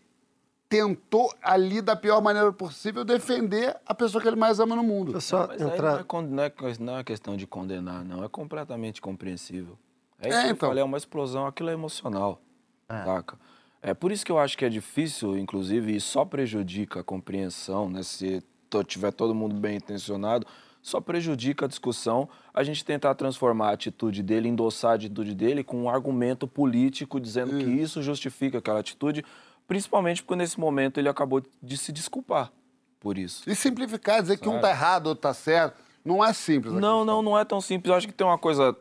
[0.75, 5.11] tentou ali da pior maneira possível defender a pessoa que ele mais ama no mundo?
[5.13, 5.91] Eu Mas não é, entrar.
[6.21, 8.23] não, é, que- não é questão de condenar, não.
[8.23, 9.77] É completamente compreensível.
[10.19, 10.69] É É, isso que eu então.
[10.69, 12.41] falei, é uma explosão, aquilo é emocional.
[12.89, 13.37] Saca?
[13.81, 17.89] É por isso que eu acho que é difícil, inclusive, e só prejudica a compreensão,
[17.89, 18.01] né?
[18.03, 18.43] Se
[18.87, 20.45] tiver todo mundo bem intencionado,
[20.81, 25.63] só prejudica a discussão a gente tentar transformar a atitude dele, endossar a atitude dele
[25.63, 29.23] com um argumento político dizendo que isso justifica aquela atitude,
[29.67, 32.51] principalmente porque nesse momento ele acabou de se desculpar
[32.99, 33.49] por isso.
[33.49, 36.73] E simplificar, dizer que um tá errado, outro tá certo, não é simples.
[36.73, 37.05] Não, questão.
[37.05, 37.89] não, não é tão simples.
[37.89, 38.75] Eu acho que tem uma coisa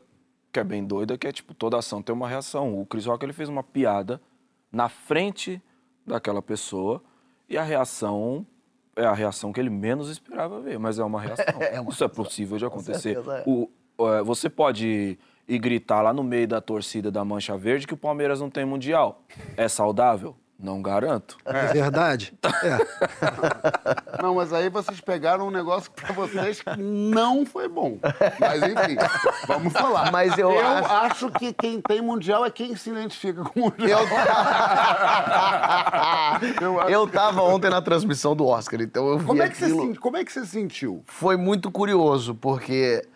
[0.53, 2.81] que é bem doida, que é tipo, toda ação tem uma reação.
[2.81, 4.21] O Chris Rock ele fez uma piada
[4.71, 5.61] na frente
[6.07, 7.03] daquela pessoa
[7.49, 8.47] e a reação
[8.97, 11.45] é a reação que ele menos esperava ver, mas é uma reação.
[11.61, 13.15] É uma Isso é possível de acontecer.
[13.15, 13.45] certeza é.
[13.47, 13.69] O,
[13.99, 17.97] é, você pode ir gritar lá no meio da torcida da Mancha Verde que o
[17.97, 19.23] Palmeiras não tem mundial.
[19.57, 20.37] É saudável?
[20.59, 21.37] Não garanto.
[21.45, 22.33] É verdade?
[22.65, 24.23] É.
[24.23, 27.99] Não, mas aí vocês pegaram um negócio que pra vocês não foi bom.
[28.41, 28.97] Mas enfim,
[29.47, 30.11] vamos falar.
[30.11, 34.01] Mas eu acho- acho que quem tem mundial é quem se identifica com o mundial.
[36.61, 39.57] Eu acho- Eu tava ontem na transmissão do Oscar, então eu vi Como é, que
[39.57, 39.83] você, aquilo.
[39.83, 41.03] senti- como é que você sentiu?
[41.07, 43.07] Foi muito curioso, porque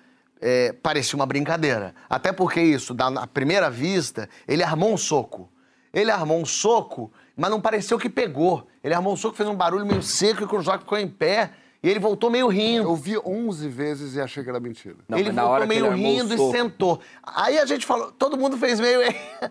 [0.40, 1.94] é, parecia uma brincadeira.
[2.08, 5.50] Até porque isso, da, na primeira vista, ele armou um soco.
[5.92, 8.66] Ele armou um soco, mas não pareceu que pegou.
[8.82, 11.52] Ele armou um soco, fez um barulho meio seco e o Kruzak ficou em pé.
[11.80, 12.88] E ele voltou meio rindo.
[12.88, 14.96] Eu vi 11 vezes e achei que era mentira.
[15.08, 17.00] Não, ele voltou meio rindo e sentou.
[17.22, 18.98] Aí a gente falou, todo mundo fez meio.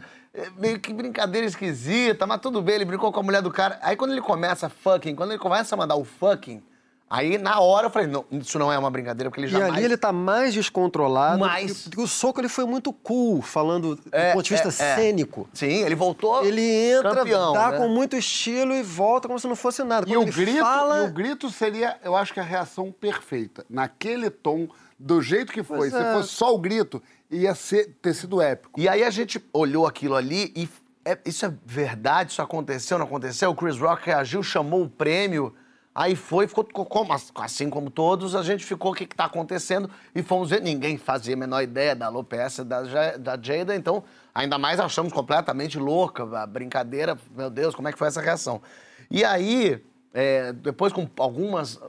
[0.59, 3.79] meio que brincadeira esquisita, mas tudo bem, ele brincou com a mulher do cara.
[3.81, 6.61] Aí quando ele começa fucking, quando ele começa a mandar o fucking,
[7.09, 9.73] aí na hora eu falei, não, isso não é uma brincadeira, porque ele E jamais.
[9.73, 11.39] ali ele tá mais descontrolado.
[11.39, 11.83] Mais.
[11.83, 14.95] porque O soco ele foi muito cool, falando do É, ponto de vista é, é.
[14.95, 15.49] cênico.
[15.53, 16.43] Sim, ele voltou.
[16.45, 17.77] Ele entra, campeão, dá né?
[17.77, 20.09] com muito estilo e volta como se não fosse nada.
[20.09, 20.99] E Quando o, ele grito, fala...
[21.03, 23.65] e o grito seria, eu acho que a reação perfeita.
[23.69, 24.67] Naquele tom,
[24.99, 25.77] do jeito que foi.
[25.77, 26.13] Pois Se é.
[26.13, 28.79] fosse só o grito, ia ser, ter sido épico.
[28.79, 30.67] E aí a gente olhou aquilo ali e
[31.05, 33.49] é- isso é verdade, isso aconteceu, não aconteceu?
[33.51, 35.53] O Chris Rock reagiu, chamou o prêmio,
[35.99, 39.89] aí foi, ficou co- como, assim como todos, a gente ficou, o que está acontecendo?
[40.13, 42.83] E fomos ver, ninguém fazia a menor ideia da alopecia da,
[43.17, 47.97] da Jada, então ainda mais achamos completamente louca, a brincadeira, meu Deus, como é que
[47.97, 48.61] foi essa reação?
[49.09, 49.83] E aí,
[50.13, 51.79] é, depois com algumas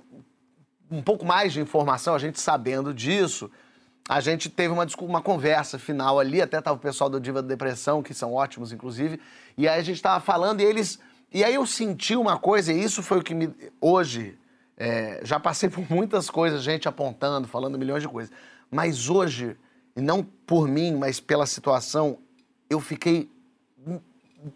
[0.90, 3.50] um pouco mais de informação, a gente sabendo disso,
[4.08, 7.48] a gente teve uma, uma conversa final ali, até tava o pessoal do Diva da
[7.48, 9.20] Depressão, que são ótimos, inclusive,
[9.54, 10.98] e aí a gente tava falando e eles...
[11.32, 13.52] E aí eu senti uma coisa, e isso foi o que me...
[13.80, 14.38] Hoje,
[14.76, 18.32] é, já passei por muitas coisas, gente apontando, falando milhões de coisas,
[18.70, 19.56] mas hoje,
[19.96, 22.18] e não por mim, mas pela situação,
[22.70, 23.30] eu fiquei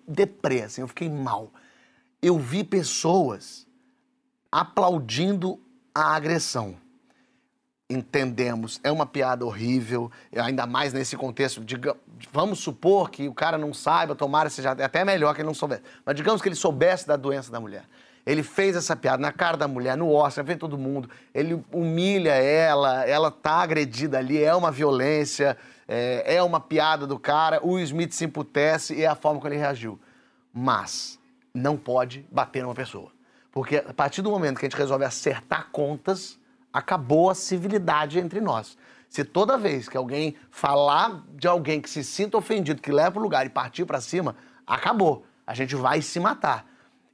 [0.07, 1.53] deprê, assim, eu fiquei mal.
[2.21, 3.67] Eu vi pessoas
[4.51, 5.61] aplaudindo
[5.95, 6.77] a agressão.
[7.91, 11.63] Entendemos, é uma piada horrível, ainda mais nesse contexto.
[11.65, 11.97] diga-
[12.31, 15.83] vamos supor que o cara não saiba, tomara seja até melhor que ele não soubesse.
[16.05, 17.85] Mas digamos que ele soubesse da doença da mulher.
[18.25, 21.11] Ele fez essa piada na cara da mulher, no Oscar, vê todo mundo.
[21.35, 25.57] Ele humilha ela, ela tá agredida ali, é uma violência,
[25.89, 27.61] é, é uma piada do cara.
[27.65, 29.99] O Smith se emputece e é a forma como ele reagiu.
[30.55, 31.19] Mas
[31.53, 33.11] não pode bater numa pessoa.
[33.51, 36.39] Porque a partir do momento que a gente resolve acertar contas,
[36.73, 38.79] acabou a civilidade entre nós.
[39.13, 43.23] Se toda vez que alguém falar de alguém que se sinta ofendido, que leva o
[43.23, 44.35] lugar e partir pra cima,
[44.67, 45.27] acabou.
[45.47, 46.67] A gente vai se matar.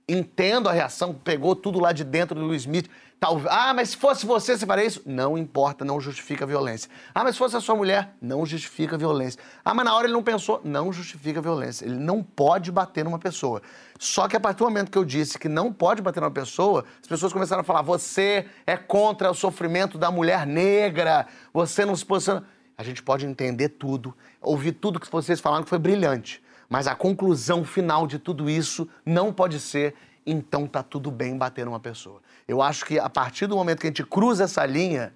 [0.09, 2.89] Entendo a reação, pegou tudo lá de dentro do Will Smith.
[3.21, 5.03] Tal, ah, mas se fosse você, você faria isso?
[5.05, 6.89] Não importa, não justifica a violência.
[7.13, 9.41] Ah, mas se fosse a sua mulher, não justifica a violência.
[9.65, 11.85] Ah, mas na hora ele não pensou, não justifica a violência.
[11.85, 13.61] Ele não pode bater numa pessoa.
[13.99, 16.85] Só que a partir do momento que eu disse que não pode bater numa pessoa,
[17.03, 21.97] as pessoas começaram a falar: você é contra o sofrimento da mulher negra, você não
[21.97, 22.45] se posiciona.
[22.77, 26.41] A gente pode entender tudo, ouvir tudo que vocês falaram que foi brilhante.
[26.69, 31.65] Mas a conclusão final de tudo isso não pode ser, então tá tudo bem bater
[31.65, 32.21] numa pessoa.
[32.49, 35.15] Eu acho que a partir do momento que a gente cruza essa linha,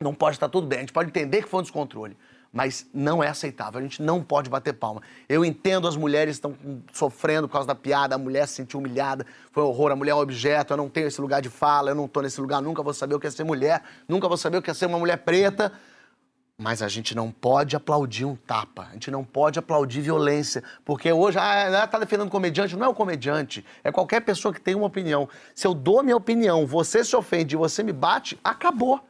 [0.00, 0.78] não pode estar tudo bem.
[0.78, 2.16] A gente pode entender que foi um descontrole,
[2.50, 3.78] mas não é aceitável.
[3.78, 5.02] A gente não pode bater palma.
[5.28, 6.56] Eu entendo as mulheres estão
[6.90, 10.12] sofrendo por causa da piada, a mulher se sentiu humilhada, foi um horror, a mulher
[10.12, 12.62] é um objeto, eu não tenho esse lugar de fala, eu não tô nesse lugar,
[12.62, 14.86] nunca vou saber o que é ser mulher, nunca vou saber o que é ser
[14.86, 15.70] uma mulher preta.
[16.62, 21.12] Mas a gente não pode aplaudir um tapa, a gente não pode aplaudir violência, porque
[21.12, 24.76] hoje, ah, ela tá defendendo comediante, não é o comediante, é qualquer pessoa que tem
[24.76, 25.28] uma opinião.
[25.56, 29.00] Se eu dou minha opinião, você se ofende e você me bate, acabou.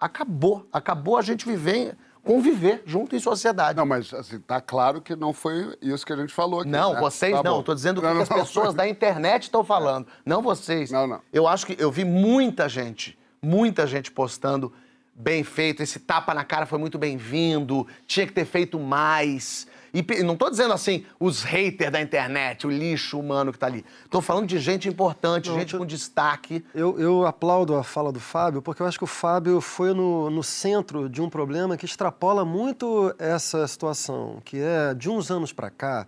[0.00, 0.66] Acabou.
[0.72, 3.76] Acabou a gente viver, conviver junto em sociedade.
[3.76, 6.70] Não, mas assim, tá claro que não foi isso que a gente falou aqui.
[6.70, 7.00] Não, né?
[7.00, 7.56] vocês Tá não.
[7.56, 7.62] bom.
[7.62, 10.06] Tô dizendo o que Não, as não, pessoas da internet estão falando.
[10.24, 10.90] Não vocês.
[10.90, 11.20] Não, não.
[11.30, 14.72] Eu acho que eu vi muita gente, muita gente postando
[15.16, 15.82] bem feito.
[15.82, 17.86] Esse tapa na cara foi muito bem-vindo.
[18.06, 19.66] Tinha que ter feito mais.
[19.94, 23.82] E não tô dizendo assim, os haters da internet, o lixo humano que tá ali.
[24.10, 26.62] Tô falando de gente importante, gente com destaque.
[26.74, 30.28] Eu, eu aplaudo a fala do Fábio, porque eu acho que o Fábio foi no,
[30.28, 35.50] no centro de um problema que extrapola muito essa situação, que é de uns anos
[35.50, 36.06] para cá,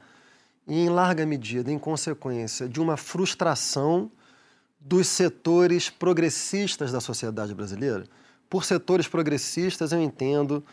[0.67, 4.11] e em larga medida, em consequência de uma frustração
[4.79, 8.05] dos setores progressistas da sociedade brasileira.
[8.49, 10.65] Por setores progressistas, eu entendo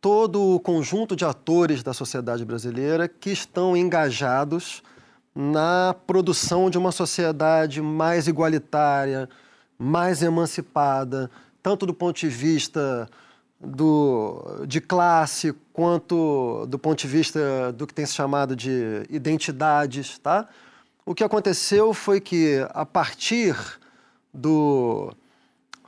[0.00, 4.82] todo o conjunto de atores da sociedade brasileira que estão engajados
[5.34, 9.28] na produção de uma sociedade mais igualitária,
[9.78, 11.30] mais emancipada,
[11.62, 13.08] tanto do ponto de vista
[13.60, 20.18] do, de classe, quanto do ponto de vista do que tem se chamado de identidades,
[20.18, 20.48] tá?
[21.04, 23.56] o que aconteceu foi que, a partir
[24.32, 25.12] do,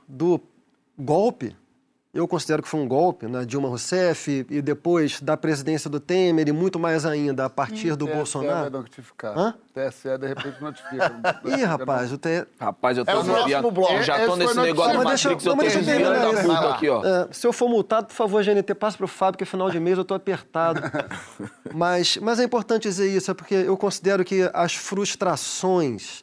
[0.07, 0.39] do
[0.97, 1.55] golpe,
[2.13, 6.47] eu considero que foi um golpe na Dilma Rousseff e depois da presidência do Temer
[6.47, 8.61] e muito mais ainda a partir do TSE Bolsonaro.
[8.61, 9.37] vai notificar.
[9.37, 9.53] Hã?
[9.73, 11.11] TSE, de repente, notifica.
[11.43, 12.47] Ih, rapaz, o T...
[12.57, 13.93] Rapaz, eu tô É o próximo bloco.
[13.95, 15.57] Eu já Esse tô nesse no- negócio Não, de mas deixa eu- Matrix, eu não,
[15.57, 17.03] tô eu desviando terminar da puta aqui, ó.
[17.05, 19.77] É, se eu for multado, por favor, GNT, passe para o Fábio, que final de
[19.81, 20.81] mês eu estou apertado.
[21.75, 26.21] mas, mas é importante dizer isso, é porque eu considero que as frustrações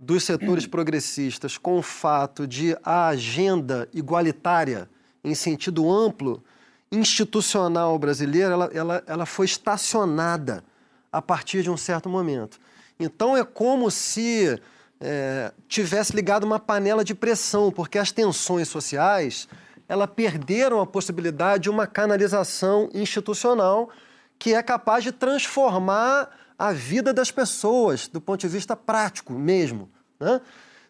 [0.00, 4.88] dos setores progressistas com o fato de a agenda igualitária,
[5.22, 6.42] em sentido amplo,
[6.90, 10.64] institucional brasileira, ela, ela, ela foi estacionada
[11.12, 12.58] a partir de um certo momento.
[12.98, 14.58] Então é como se
[14.98, 19.46] é, tivesse ligado uma panela de pressão, porque as tensões sociais
[19.86, 23.90] ela perderam a possibilidade de uma canalização institucional
[24.38, 29.88] que é capaz de transformar a vida das pessoas do ponto de vista prático mesmo.
[30.20, 30.42] Né?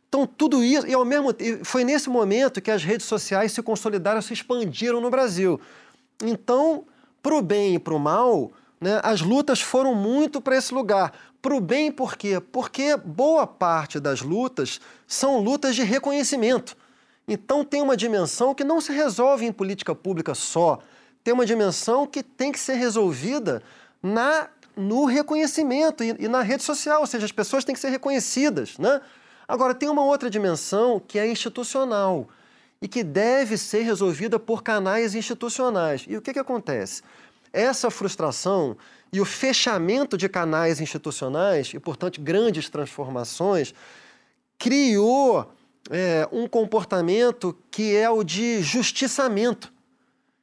[0.08, 1.28] Então, tudo isso, e ao mesmo
[1.62, 5.60] foi nesse momento que as redes sociais se consolidaram, se expandiram no Brasil.
[6.24, 6.84] Então,
[7.22, 11.12] para o bem e para o mal, né, as lutas foram muito para esse lugar.
[11.40, 12.40] Para o bem, por quê?
[12.40, 16.76] Porque boa parte das lutas são lutas de reconhecimento.
[17.28, 20.80] Então, tem uma dimensão que não se resolve em política pública só.
[21.22, 23.62] Tem uma dimensão que tem que ser resolvida
[24.02, 24.48] na,
[24.80, 28.78] no reconhecimento e, e na rede social, ou seja, as pessoas têm que ser reconhecidas.
[28.78, 29.00] Né?
[29.46, 32.28] Agora, tem uma outra dimensão que é institucional
[32.82, 36.04] e que deve ser resolvida por canais institucionais.
[36.08, 37.02] E o que, que acontece?
[37.52, 38.76] Essa frustração
[39.12, 43.74] e o fechamento de canais institucionais, e, portanto, grandes transformações,
[44.58, 45.52] criou
[45.90, 49.72] é, um comportamento que é o de justiçamento.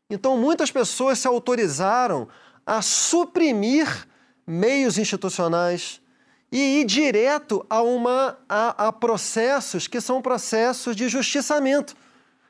[0.10, 2.28] Então, muitas pessoas se autorizaram
[2.65, 4.07] a suprimir
[4.48, 6.02] meios institucionais
[6.50, 11.96] e ir direto a, uma, a, a processos que são processos de justiçamento,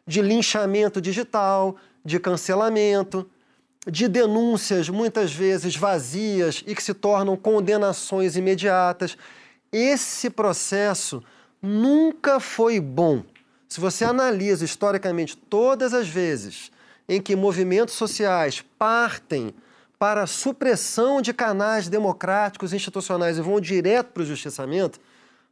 [0.05, 3.27] de linchamento digital, de cancelamento,
[3.89, 9.17] de denúncias muitas vezes vazias e que se tornam condenações imediatas.
[9.71, 11.23] Esse processo
[11.61, 13.23] nunca foi bom.
[13.67, 16.71] Se você analisa historicamente todas as vezes
[17.09, 19.53] em que movimentos sociais partem
[19.99, 24.99] para a supressão de canais democráticos institucionais e vão direto para o justiçamento,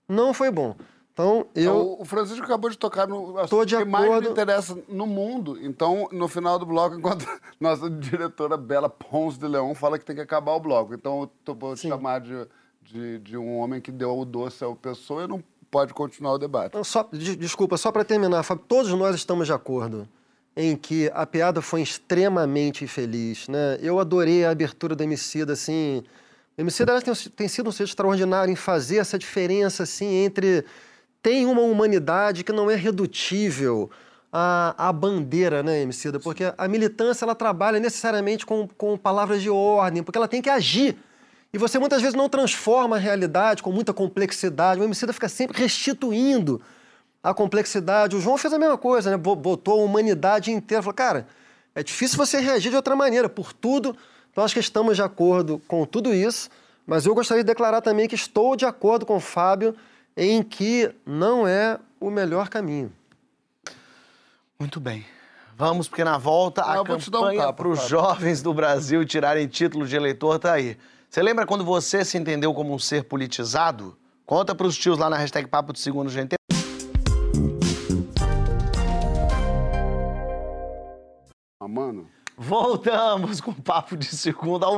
[0.07, 0.75] não foi bom.
[1.13, 1.95] Então, eu.
[1.97, 4.29] O Francisco acabou de tocar no assunto de que mais me acordo.
[4.31, 5.57] interessa no mundo.
[5.61, 7.25] Então, no final do bloco, enquanto
[7.59, 10.93] nossa diretora Bela Pons de Leão fala que tem que acabar o bloco.
[10.93, 11.89] Então, eu vou te Sim.
[11.89, 12.45] chamar de,
[12.83, 16.37] de, de um homem que deu o doce ao pessoa e não pode continuar o
[16.37, 16.75] debate.
[16.75, 20.07] Não, só, de- desculpa, só para terminar, Fábio, todos nós estamos de acordo
[20.55, 23.77] em que a piada foi extremamente infeliz, né?
[23.81, 26.03] Eu adorei a abertura do Emicida, assim...
[26.57, 30.63] O Emicida tem, tem sido um ser extraordinário em fazer essa diferença, assim, entre...
[31.21, 33.89] Tem uma humanidade que não é redutível
[34.31, 36.19] à, à bandeira, né, Emicida?
[36.19, 40.49] Porque a militância, ela trabalha necessariamente com, com palavras de ordem, porque ela tem que
[40.49, 40.95] agir.
[41.51, 44.79] E você muitas vezes não transforma a realidade com muita complexidade.
[44.79, 46.61] O Emicida fica sempre restituindo
[47.29, 48.15] a complexidade.
[48.15, 49.17] O João fez a mesma coisa, né?
[49.17, 50.81] Bo- Botou a humanidade inteira.
[50.83, 51.27] Falou, cara,
[51.73, 53.95] é difícil você reagir de outra maneira, por tudo.
[54.31, 56.49] Então, acho que estamos de acordo com tudo isso.
[56.85, 59.75] Mas eu gostaria de declarar também que estou de acordo com o Fábio
[60.15, 62.91] em que não é o melhor caminho.
[64.59, 65.05] Muito bem.
[65.57, 69.87] Vamos, porque na volta a um campanha tapa, para os jovens do Brasil tirarem título
[69.87, 70.77] de eleitor tá aí.
[71.09, 73.97] Você lembra quando você se entendeu como um ser politizado?
[74.25, 76.35] Conta para os tios lá na hashtag Papo de Segundo GNT.
[81.67, 84.77] Mano, Voltamos com Papo de Segundo ao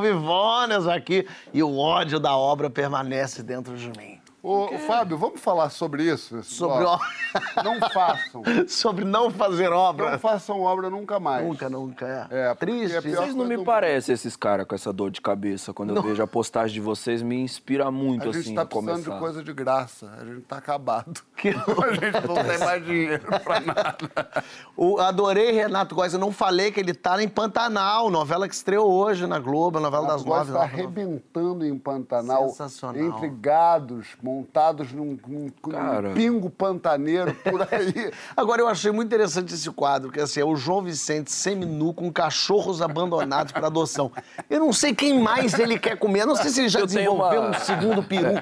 [0.87, 4.19] aqui e o ódio da obra permanece dentro de mim.
[4.49, 6.41] Ô, Fábio, vamos falar sobre isso?
[6.43, 8.41] Sobre, Ó, o- Não façam.
[8.67, 10.17] sobre não fazer Não obra.
[10.17, 11.45] façam obra nunca mais.
[11.45, 12.27] Nunca, nunca.
[12.31, 12.95] É, É, porque triste.
[12.95, 15.73] é Vocês não me do parecem esses caras com essa dor de cabeça.
[15.73, 18.93] Quando eu vejo a postagem de vocês, me inspira muito, A gente assim, tá precisando
[18.93, 19.13] começar.
[19.13, 20.11] de coisa de graça.
[20.19, 21.21] A gente tá acabado.
[21.37, 24.43] Que A gente não tem mais dinheiro pra nada.
[24.75, 26.11] O, adorei Renato Góes.
[26.13, 29.81] Eu não falei que ele tá em Pantanal, novela que estreou hoje na Globo, a
[29.81, 30.51] novela das Agora nove.
[30.51, 30.81] está nove, nove.
[30.81, 32.49] arrebentando em Pantanal.
[32.49, 32.97] Sensacional.
[33.03, 38.11] Entre gados montados num, num- num pingo pantaneiro por aí.
[38.35, 42.11] Agora, eu achei muito interessante esse quadro, que assim, é o João Vicente seminu com
[42.11, 44.11] cachorros abandonados para adoção.
[44.49, 46.21] Eu não sei quem mais ele quer comer.
[46.21, 48.41] Eu não sei se ele já Eu desenvolveu uma- um segundo peru,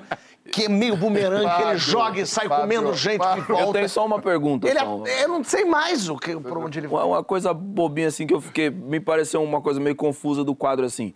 [0.51, 3.43] que é meio bumerangue, que ele Fábio, joga e sai Fábio, comendo gente Fábio.
[3.45, 3.67] que volta.
[3.67, 4.67] Eu tenho só uma pergunta.
[4.67, 7.07] Ele é, eu não sei mais o que, por onde ele Uma, vai.
[7.07, 8.69] uma coisa bobinha assim que eu fiquei.
[8.69, 11.13] Me pareceu uma coisa meio confusa do quadro assim.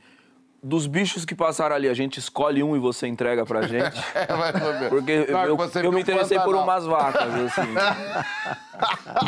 [0.61, 3.99] Dos bichos que passaram ali, a gente escolhe um e você entrega pra gente?
[4.13, 4.89] É, mais ou menos.
[4.89, 7.73] Porque Não, eu, você eu me interessei por umas vacas, assim.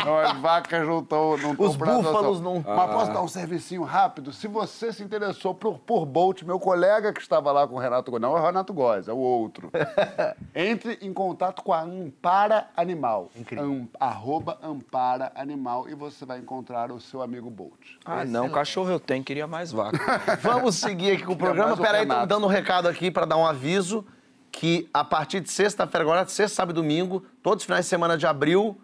[0.04, 4.32] Não, as vacas não estão não Os búfalos não- Mas posso dar um servicinho rápido?
[4.32, 8.10] Se você se interessou por, por Bolt, meu colega que estava lá com o Renato
[8.10, 9.70] Góes, não é o Renato Góes, é o outro.
[10.54, 13.30] Entre em contato com a Ampara Animal.
[13.36, 13.86] Incrível.
[14.00, 17.96] arroba Ampara Animal e você vai encontrar o seu amigo Bolt.
[18.04, 19.98] Ah, não, cachorro eu tenho, queria mais vaca.
[20.40, 21.76] Vamos seguir aqui com o programa.
[21.76, 24.04] Peraí, estamos dando um recado aqui para dar um aviso
[24.50, 28.18] que a partir de sexta-feira, agora, sexta, sábado e domingo, todos os finais de semana
[28.18, 28.78] de abril.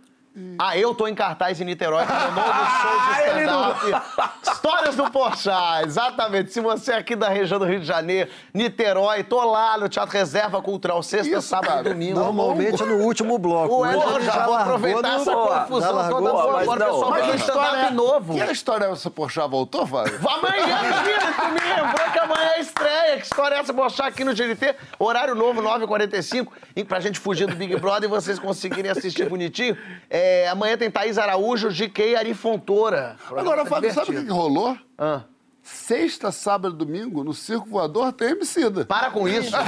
[0.58, 4.38] Ah, eu tô em cartaz em Niterói com meu novo show de stand-up.
[4.42, 6.52] Histórias do Porchat, exatamente.
[6.52, 10.12] Se você é aqui da região do Rio de Janeiro, Niterói, tô lá no Teatro
[10.16, 12.18] Reserva Cultural, sexta, Isso, sábado e domingo.
[12.18, 13.72] Normalmente é no último bloco.
[13.74, 16.30] O Hoje Elton ele já vou aproveitar no- essa Ó, confusão já largou, toda.
[16.32, 18.34] Vou agora, não, pessoal, vai stand-up novo.
[18.34, 20.18] Que história é essa Porchat voltou, Fábio?
[20.28, 23.16] Amanhã, menina, tu me lembrou que amanhã é estreia.
[23.16, 23.72] Que história é essa?
[23.72, 24.74] Vou achar aqui no GNT.
[24.98, 26.48] Horário novo, 9h45.
[26.76, 29.76] E pra gente fugir do Big Brother e vocês conseguirem assistir bonitinho.
[30.10, 33.16] É, amanhã tem Thaís Araújo, GK Ari Fontoura.
[33.36, 34.76] Agora, Fábio, sabe o que, rolou?
[34.96, 35.22] Ah,
[35.70, 38.86] Sexta, sábado e domingo, no Circo Voador, tem Emicida.
[38.86, 39.54] para com isso.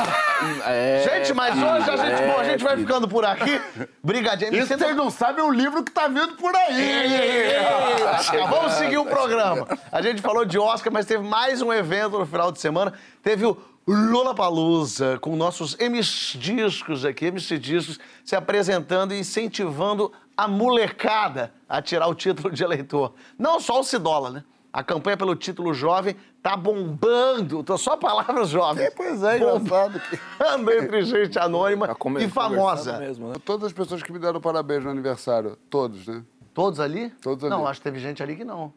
[0.64, 2.86] É, gente, mas hoje a gente, bom, a gente vai filho.
[2.86, 3.60] ficando por aqui.
[4.02, 4.56] Brigadinho.
[4.56, 6.80] Isso vocês não sabem o livro que tá vindo por aí.
[6.80, 9.68] Eita, Vamos seguir o programa.
[9.92, 12.94] A gente falou de Oscar, mas teve mais um evento no final de semana.
[13.22, 13.54] Teve o
[13.86, 20.10] Lollapalooza, com nossos MC Discos aqui, MC Discos, se apresentando e incentivando
[20.44, 23.12] a molecada a tirar o título de eleitor.
[23.38, 24.44] Não só o Cidola, né?
[24.72, 27.62] A campanha pelo título jovem tá bombando.
[27.64, 28.92] Tô só palavras jovens.
[28.96, 30.18] pois é, engraçado que-
[30.78, 32.98] entre gente anônima Tá come- e famosa.
[32.98, 33.34] Mesmo, né?
[33.44, 36.22] Todas as pessoas que me deram parabéns no aniversário, todos, né?
[36.54, 37.10] Todos ali?
[37.20, 37.50] Todos ali.
[37.50, 38.72] Não, acho que teve gente ali que não.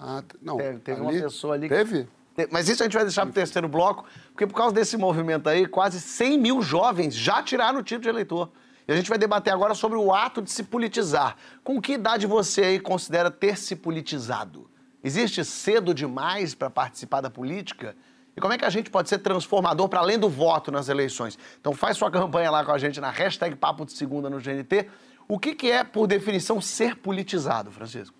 [0.00, 0.56] Ah, não.
[0.56, 2.08] Teve, teve uma ali- pessoa ali que- Teve?
[2.36, 5.48] Te- Mas isso a gente vai deixar pro terceiro bloco, porque por causa desse movimento
[5.48, 8.48] aí, quase 100 mil jovens já tiraram o título de eleitor.
[8.88, 11.36] E a gente vai debater agora sobre o ato de se politizar.
[11.62, 14.70] Com que idade você aí considera ter se politizado?
[15.04, 17.94] Existe cedo demais para participar da política?
[18.34, 21.38] E como é que a gente pode ser transformador para além do voto nas eleições?
[21.60, 24.88] Então faz sua campanha lá com a gente na hashtag Papo de Segunda no GNT.
[25.28, 28.16] O que, que é, por definição, ser politizado, Francisco?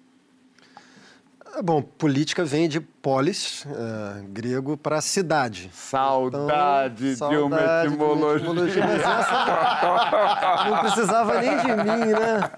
[1.55, 5.71] Ah, Bom, política vem de polis, eh, grego, para cidade.
[5.73, 8.87] Saudade Então, de uma etimologia.
[8.87, 12.51] mas essa não precisava nem de mim, né?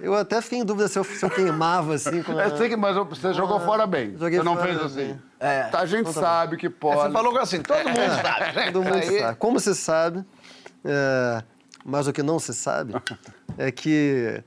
[0.00, 2.22] Eu até fiquei em dúvida se eu, se eu queimava assim.
[2.22, 2.44] Com a...
[2.48, 4.16] Eu sei que, mas você jogou fora bem.
[4.16, 4.96] Joguei você não fora fez assim.
[4.96, 5.22] bem.
[5.40, 5.70] É.
[5.72, 7.00] A gente sabe que pode.
[7.00, 8.70] Você falou assim, todo mundo sabe, né?
[8.72, 9.36] Todo mundo Aí- sabe.
[9.38, 10.24] Como se sabe,
[10.84, 11.42] é,
[11.84, 12.94] mas o que não se sabe
[13.56, 14.42] é que,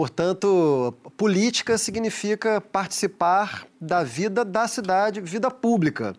[0.00, 6.16] portanto, política significa participar da vida da cidade, vida pública.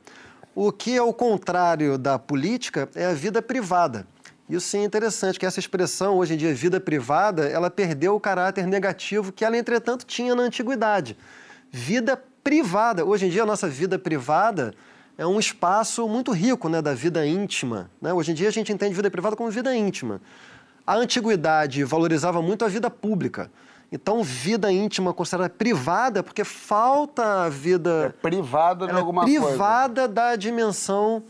[0.54, 4.06] O que é o contrário da política é a vida privada.
[4.48, 8.20] Isso sim é interessante, que essa expressão, hoje em dia, vida privada, ela perdeu o
[8.20, 11.18] caráter negativo que ela, entretanto, tinha na antiguidade.
[11.72, 13.04] Vida privada.
[13.04, 14.76] Hoje em dia, a nossa vida privada
[15.18, 17.90] é um espaço muito rico né, da vida íntima.
[18.00, 18.14] Né?
[18.14, 20.22] Hoje em dia, a gente entende vida privada como vida íntima.
[20.86, 23.50] A antiguidade valorizava muito a vida pública.
[23.92, 29.48] Então, vida íntima considerada privada porque falta a vida Privado de ela é alguma coisa.
[29.48, 31.24] privada da dimensão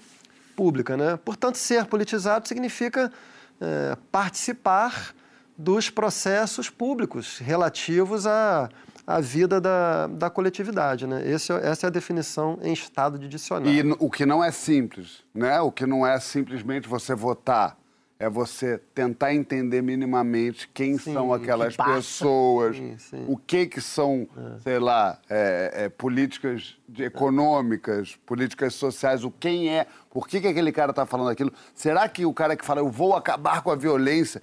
[0.55, 1.18] pública, né?
[1.26, 3.12] Portanto, ser politizado significa
[3.59, 5.14] eh, participar
[5.57, 8.70] dos processos públicos relativos à,
[9.07, 11.28] à vida da, da coletividade, né?
[11.28, 13.74] Esse é- essa é a definição em estado de dicionário.
[13.91, 15.59] E o que não é simples, né?
[15.62, 17.76] O que não é simplesmente você votar,
[18.22, 23.26] é você tentar entender minimamente quem Sim, são aquelas que pessoas, Sim, sim.
[23.28, 24.28] o que que são,
[24.59, 30.72] sei lá, é, é, políticas econômicas, políticas sociais, o quem é, por que, que aquele
[30.72, 31.51] cara está falando aquilo.
[31.74, 34.39] Será que o cara que fala, eu vou acabar com a violência,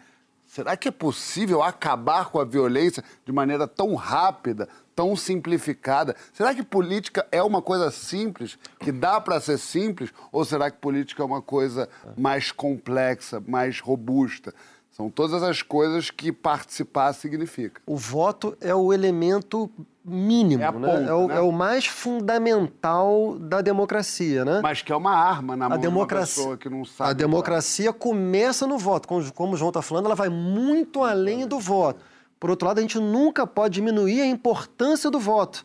[0.49, 4.67] Será que é possível acabar com a violência de maneira tão rápida,
[4.99, 6.17] tão simplificada?
[6.33, 10.11] Será que política é uma coisa simples, que dá para ser simples?
[10.33, 14.53] Ou será que política é uma coisa mais complexa, mais robusta?
[14.91, 17.81] São todas as coisas que participar significa.
[17.87, 19.71] O voto é o elemento
[20.05, 20.73] mínimo, É né?
[20.73, 21.37] ponta, é, o, né?
[21.37, 24.59] é o mais fundamental da democracia, né?
[24.61, 27.11] Mas que é uma arma na a mão democracia, de uma pessoa que não sabe.
[27.11, 29.07] a democracia começa no voto.
[29.07, 32.05] Como, como o João está falando, ela vai muito além do voto.
[32.39, 35.65] Por outro lado, a gente nunca pode diminuir a importância do voto.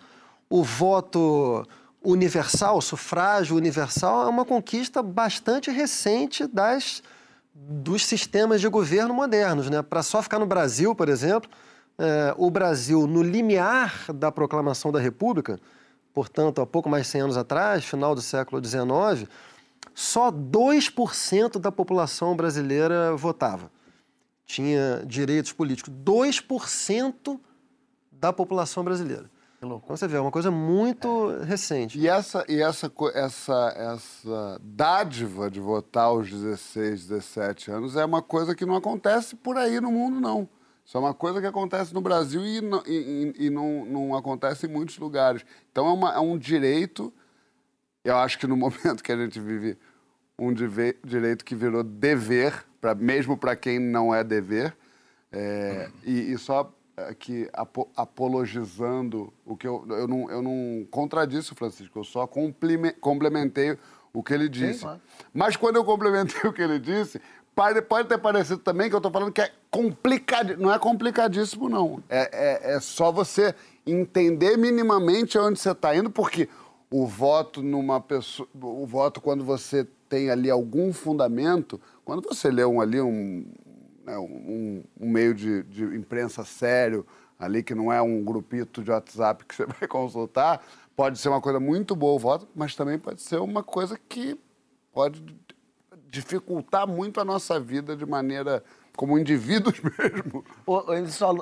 [0.49, 1.65] O voto
[2.03, 7.01] universal, o sufrágio universal, é uma conquista bastante recente das,
[7.53, 9.69] dos sistemas de governo modernos.
[9.69, 9.81] Né?
[9.81, 11.49] Para só ficar no Brasil, por exemplo,
[11.97, 15.59] eh, o Brasil, no limiar da proclamação da República,
[16.13, 19.29] portanto, há pouco mais de 100 anos atrás, final do século XIX,
[19.93, 23.71] só 2% da população brasileira votava.
[24.53, 25.91] Tinha direitos políticos.
[26.05, 27.39] 2%
[28.11, 29.27] da população brasileira.
[29.57, 31.43] Então você vê, é uma coisa muito é.
[31.43, 31.97] recente.
[31.97, 38.21] E essa, e essa, essa, essa dádiva de votar aos 16, 17 anos é uma
[38.21, 40.47] coisa que não acontece por aí no mundo, não.
[40.85, 44.67] Isso é uma coisa que acontece no Brasil e, não, e, e não, não acontece
[44.67, 45.43] em muitos lugares.
[45.71, 47.11] Então é, uma, é um direito,
[48.03, 49.79] eu acho que no momento que a gente vive,
[50.37, 54.75] um direito que virou dever, pra, mesmo para quem não é dever.
[55.31, 57.49] É, e, e só aqui
[57.95, 63.77] apologizando o que eu, eu, não, eu não contradisse o Francisco, eu só complementei
[64.13, 64.79] o que ele disse.
[64.79, 65.01] Sim, claro.
[65.33, 67.19] Mas quando eu complementei o que ele disse,
[67.55, 70.55] pode, pode ter parecido também que eu estou falando que é complicado.
[70.57, 72.03] Não é complicadíssimo, não.
[72.07, 73.55] É, é, é só você
[73.85, 76.47] entender minimamente onde você está indo, porque
[76.91, 78.47] o voto numa pessoa.
[78.53, 83.51] O voto, quando você tem ali algum fundamento, quando você lê um, ali um,
[84.05, 87.03] né, um, um, meio de, de imprensa sério,
[87.39, 90.63] ali que não é um grupito de WhatsApp que você vai consultar,
[90.95, 94.39] pode ser uma coisa muito boa o voto, mas também pode ser uma coisa que
[94.93, 95.25] pode
[96.11, 98.63] dificultar muito a nossa vida de maneira
[98.95, 100.43] como indivíduos mesmo.
[100.65, 100.83] Ô,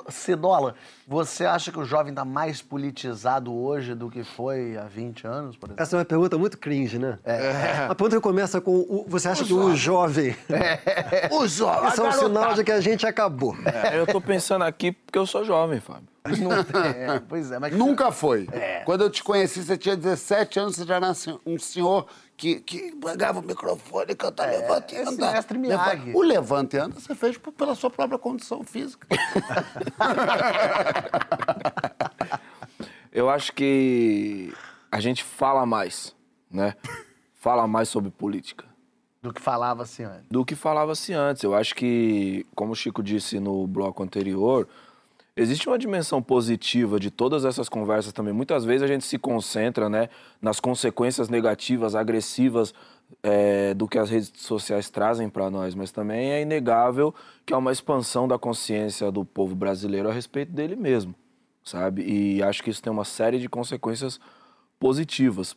[0.08, 0.74] Cidola,
[1.06, 5.56] você acha que o jovem está mais politizado hoje do que foi há 20 anos,
[5.56, 5.82] por exemplo?
[5.82, 7.18] Essa é uma pergunta muito cringe, né?
[7.24, 7.86] É.
[7.88, 9.72] A pergunta que começa com o, você acha o que jovem.
[9.72, 10.36] o jovem...
[10.52, 11.28] É.
[11.32, 11.88] O jovem!
[11.90, 13.56] Isso é um sinal de que a gente acabou.
[13.64, 16.08] É, eu estou pensando aqui porque eu sou jovem, Fábio.
[16.24, 17.76] Não, é, pois é, mas...
[17.76, 18.48] Nunca foi.
[18.52, 18.82] É.
[18.84, 21.12] Quando eu te conheci, você tinha 17 anos, você já era
[21.44, 22.06] um senhor
[22.42, 25.32] que, que pegava o microfone e cantava é, Levante e Anda.
[25.32, 26.10] Mestre Miyagi.
[26.12, 29.06] O Levante e Anda você fez pela sua própria condição física.
[33.12, 34.52] eu acho que
[34.90, 36.16] a gente fala mais,
[36.50, 36.74] né?
[37.36, 38.64] Fala mais sobre política.
[39.22, 40.26] Do que falava-se antes.
[40.28, 41.44] Do que falava-se antes.
[41.44, 44.66] Eu acho que, como o Chico disse no bloco anterior,
[45.34, 48.34] Existe uma dimensão positiva de todas essas conversas também.
[48.34, 50.10] Muitas vezes a gente se concentra né,
[50.42, 52.74] nas consequências negativas, agressivas
[53.22, 57.14] é, do que as redes sociais trazem para nós, mas também é inegável
[57.46, 61.14] que há uma expansão da consciência do povo brasileiro a respeito dele mesmo,
[61.64, 62.02] sabe?
[62.02, 64.20] E acho que isso tem uma série de consequências
[64.78, 65.56] positivas.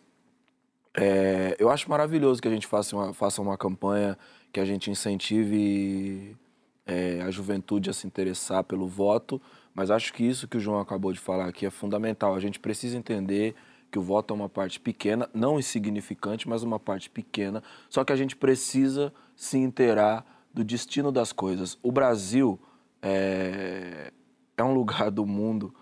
[0.93, 4.17] É, eu acho maravilhoso que a gente faça uma, faça uma campanha
[4.53, 6.37] que a gente incentive
[6.85, 9.41] é, a juventude a se interessar pelo voto,
[9.75, 12.33] mas acho que isso que o João acabou de falar aqui é fundamental.
[12.33, 13.53] A gente precisa entender
[13.91, 17.61] que o voto é uma parte pequena, não insignificante, mas uma parte pequena.
[17.89, 21.77] Só que a gente precisa se inteirar do destino das coisas.
[21.83, 22.57] O Brasil
[23.01, 24.13] é,
[24.55, 25.75] é um lugar do mundo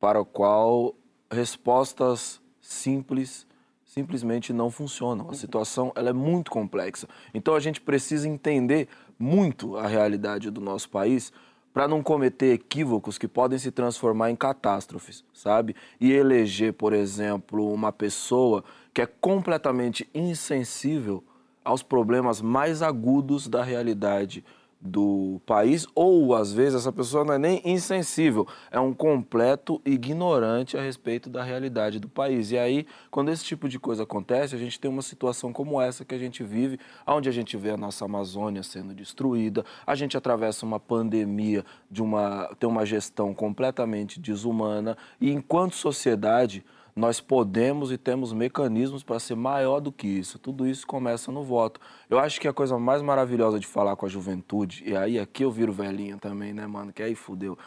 [0.00, 0.94] para o qual
[1.30, 3.46] respostas simples
[3.84, 5.30] simplesmente não funcionam.
[5.30, 7.08] A situação ela é muito complexa.
[7.32, 8.88] Então a gente precisa entender
[9.18, 11.32] muito a realidade do nosso país
[11.76, 15.76] para não cometer equívocos que podem se transformar em catástrofes, sabe?
[16.00, 18.64] E eleger, por exemplo, uma pessoa
[18.94, 21.22] que é completamente insensível
[21.62, 24.42] aos problemas mais agudos da realidade
[24.80, 30.76] do país, ou às vezes essa pessoa não é nem insensível, é um completo ignorante
[30.76, 32.50] a respeito da realidade do país.
[32.50, 36.04] E aí, quando esse tipo de coisa acontece, a gente tem uma situação como essa
[36.04, 40.16] que a gente vive, onde a gente vê a nossa Amazônia sendo destruída, a gente
[40.16, 46.64] atravessa uma pandemia de uma tem uma gestão completamente desumana e enquanto sociedade
[46.96, 50.38] nós podemos e temos mecanismos para ser maior do que isso.
[50.38, 51.78] Tudo isso começa no voto.
[52.08, 55.44] Eu acho que a coisa mais maravilhosa de falar com a juventude, e aí aqui
[55.44, 56.94] eu viro velhinho também, né, mano?
[56.94, 57.58] Que aí fudeu.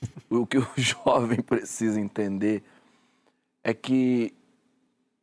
[0.30, 2.62] O que o jovem precisa entender
[3.62, 4.32] é que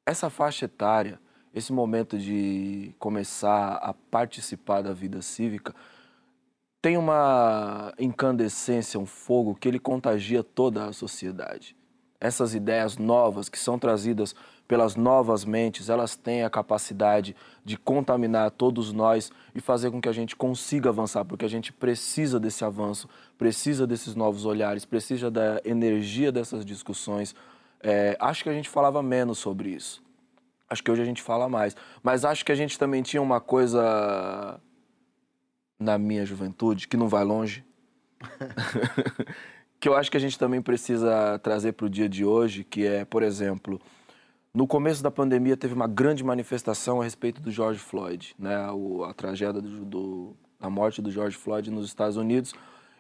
[0.06, 1.20] essa faixa etária,
[1.52, 5.74] esse momento de começar a participar da vida cívica,
[6.80, 11.77] tem uma incandescência, um fogo que ele contagia toda a sociedade
[12.20, 14.36] essas ideias novas que são trazidas
[14.68, 20.10] pelas novas mentes, elas têm a capacidade de contaminar todos nós e fazer com que
[20.10, 23.08] a gente consiga avançar, porque a gente precisa desse avanço,
[23.38, 27.34] precisa desses novos olhares, precisa da energia dessas discussões.
[27.82, 30.04] É, acho que a gente falava menos sobre isso.
[30.70, 31.76] Acho que hoje a gente fala mais.
[32.04, 34.60] Mas acho que a gente também tinha uma coisa
[35.80, 37.64] na minha juventude que não vai longe.
[39.80, 42.86] que eu acho que a gente também precisa trazer para o dia de hoje, que
[42.86, 43.80] é, por exemplo,
[44.54, 48.72] no começo da pandemia teve uma grande manifestação a respeito do George Floyd, né?
[48.72, 52.54] O, a tragédia do, do, a morte do George Floyd nos Estados Unidos.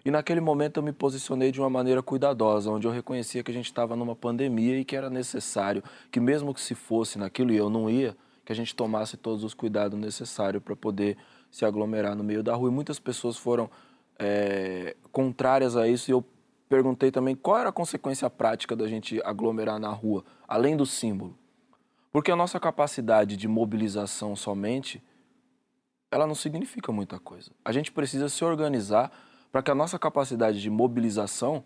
[0.06, 3.54] E naquele momento eu me posicionei de uma maneira cuidadosa, onde eu reconhecia que a
[3.54, 7.58] gente estava numa pandemia e que era necessário que, mesmo que se fosse naquilo e
[7.58, 8.16] eu não ia,
[8.46, 11.18] que a gente tomasse todos os cuidados necessários para poder
[11.50, 12.70] se aglomerar no meio da rua.
[12.70, 13.70] E muitas pessoas foram
[14.20, 16.24] é, contrárias a isso e eu
[16.68, 21.38] perguntei também qual era a consequência prática da gente aglomerar na rua, além do símbolo.
[22.12, 25.04] Porque a nossa capacidade de mobilização somente,
[26.12, 27.52] ela não significa muita coisa.
[27.64, 29.12] A gente precisa se organizar
[29.52, 31.64] para que a nossa capacidade de mobilização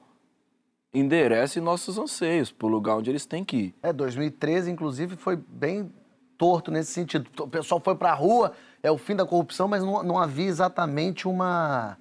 [0.94, 3.76] enderece nossos anseios para o lugar onde eles têm que ir.
[3.82, 5.92] É, 2013, inclusive, foi bem
[6.38, 7.30] torto nesse sentido.
[7.40, 10.48] O pessoal foi para a rua, é o fim da corrupção, mas não, não havia
[10.48, 11.98] exatamente uma...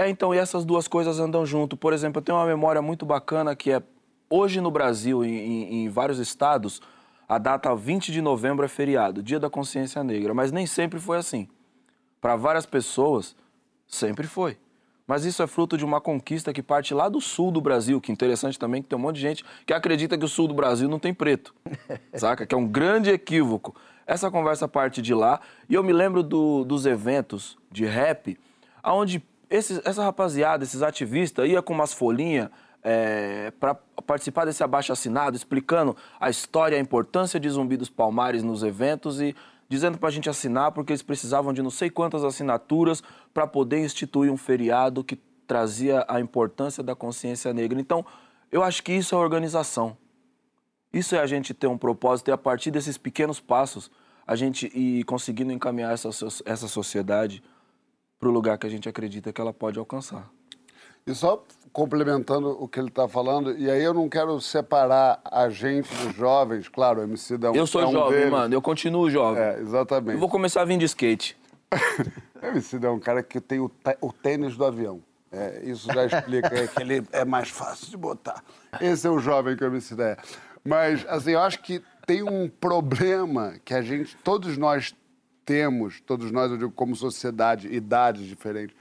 [0.00, 1.76] É, então, e essas duas coisas andam junto.
[1.76, 3.82] Por exemplo, eu tenho uma memória muito bacana que é,
[4.30, 6.80] hoje no Brasil, em, em, vários estados,
[7.28, 11.18] a data 20 de novembro é feriado, Dia da Consciência Negra, mas nem sempre foi
[11.18, 11.46] assim.
[12.18, 13.36] Para várias pessoas,
[13.86, 14.56] sempre foi.
[15.06, 18.10] Mas isso é fruto de uma conquista que parte lá do sul do Brasil, que
[18.10, 20.54] é interessante também que tem um monte de gente que acredita que o sul do
[20.54, 21.54] Brasil não tem preto.
[22.16, 22.46] saca?
[22.46, 23.76] Que é um grande equívoco.
[24.06, 25.40] Essa conversa parte de lá.
[25.68, 28.38] E eu me lembro do, dos eventos de rap,
[29.50, 32.48] onde essa rapaziada, esses ativistas, ia com umas folhinhas
[32.82, 33.74] é, para
[34.06, 39.20] participar desse abaixo assinado, explicando a história, a importância de Zumbi dos Palmares nos eventos
[39.20, 39.34] e
[39.68, 43.78] dizendo para a gente assinar porque eles precisavam de não sei quantas assinaturas para poder
[43.80, 47.80] instituir um feriado que trazia a importância da consciência negra.
[47.80, 48.04] Então,
[48.50, 49.96] eu acho que isso é organização.
[50.92, 53.90] Isso é a gente ter um propósito e a partir desses pequenos passos
[54.26, 56.08] a gente ir conseguindo encaminhar essa,
[56.44, 57.42] essa sociedade
[58.20, 60.30] para o lugar que a gente acredita que ela pode alcançar.
[61.06, 61.42] E só
[61.72, 66.14] complementando o que ele está falando, e aí eu não quero separar a gente dos
[66.14, 68.32] jovens, claro, o MC dá um Eu sou é um jovem, deles.
[68.32, 69.42] mano, eu continuo jovem.
[69.42, 70.14] É, exatamente.
[70.14, 71.36] Eu vou começar a vir de skate.
[72.42, 75.00] o MC é um cara que tem o, o tênis do avião.
[75.32, 78.42] É, isso já explica é, que ele é mais fácil de botar.
[78.80, 80.16] Esse é o jovem que o MC é.
[80.64, 84.94] Mas, assim, eu acho que tem um problema que a gente, todos nós
[85.50, 88.76] temos, todos nós, eu digo como sociedade, idades diferentes,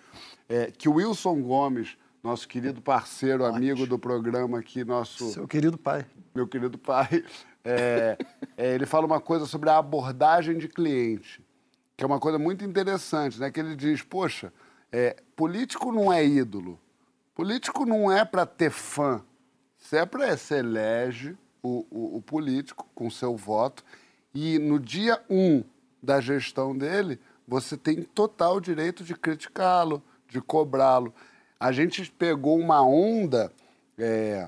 [0.47, 3.57] é, que o Wilson Gomes nosso querido parceiro, Ótimo.
[3.57, 5.31] amigo do programa aqui, nosso.
[5.31, 6.05] Seu querido pai.
[6.35, 7.23] Meu querido pai.
[7.63, 8.17] É,
[8.55, 11.43] é, ele fala uma coisa sobre a abordagem de cliente,
[11.97, 13.49] que é uma coisa muito interessante, né?
[13.49, 14.53] Que ele diz: poxa,
[14.91, 16.79] é, político não é ídolo,
[17.33, 19.23] político não é para ter fã,
[19.77, 23.83] se é para se elege o, o, o político com seu voto
[24.33, 25.63] e no dia um
[26.01, 31.13] da gestão dele, você tem total direito de criticá-lo, de cobrá-lo
[31.59, 33.51] a gente pegou uma onda
[33.97, 34.47] é,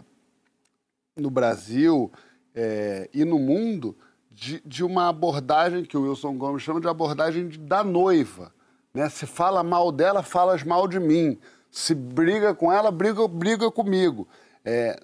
[1.17, 2.09] no Brasil
[2.55, 3.97] é, e no mundo
[4.31, 8.53] de, de, uma abordagem que o Wilson Gomes chama de abordagem de, da noiva.
[8.93, 9.09] Né?
[9.09, 11.37] Se fala mal dela, falas mal de mim.
[11.69, 14.25] Se briga com ela, briga, briga comigo.
[14.63, 14.97] É,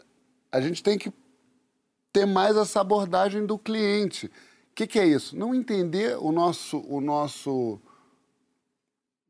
[0.50, 1.12] a gente tem que
[2.14, 4.32] ter mais essa abordagem do cliente.
[4.78, 5.36] Que, que, é isso?
[5.36, 7.82] Não entender o nosso, o nosso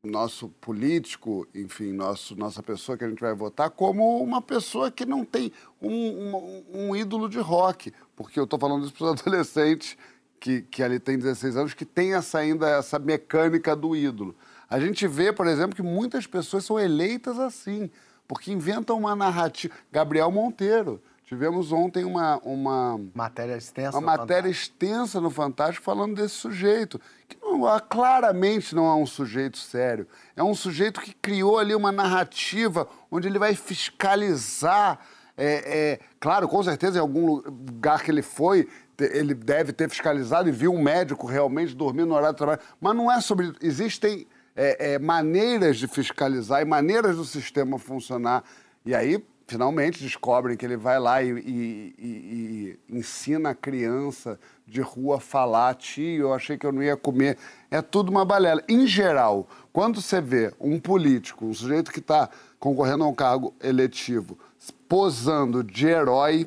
[0.04, 5.06] nosso político, enfim, nosso, nossa pessoa que a gente vai votar, como uma pessoa que
[5.06, 7.94] não tem um, um, um ídolo de rock.
[8.14, 9.96] Porque eu estou falando isso para os adolescentes
[10.38, 14.36] que, que ali tem 16 anos, que tem essa, ainda essa mecânica do ídolo.
[14.68, 17.90] A gente vê, por exemplo, que muitas pessoas são eleitas assim,
[18.26, 19.74] porque inventam uma narrativa.
[19.90, 21.02] Gabriel Monteiro.
[21.28, 24.72] Tivemos ontem uma, uma matéria extensa, uma matéria Fantástico.
[24.72, 26.98] extensa no Fantástico falando desse sujeito
[27.28, 30.08] que não, claramente não é um sujeito sério.
[30.34, 35.00] É um sujeito que criou ali uma narrativa onde ele vai fiscalizar.
[35.36, 38.66] É, é, claro, com certeza, em algum lugar que ele foi,
[38.98, 42.60] ele deve ter fiscalizado e viu um médico realmente dormindo no horário de trabalho.
[42.80, 43.52] Mas não é sobre.
[43.60, 44.26] Existem
[44.56, 48.42] é, é maneiras de fiscalizar e maneiras do sistema funcionar.
[48.86, 54.82] E aí finalmente descobrem que ele vai lá e, e, e, ensina a criança de
[54.82, 57.38] rua a falar, tio, eu achei que eu não ia comer.
[57.70, 58.62] É tudo uma balela.
[58.68, 62.28] Em geral, quando você vê um político, um sujeito que está
[62.60, 64.38] concorrendo a um cargo eletivo,
[64.86, 66.46] posando de herói,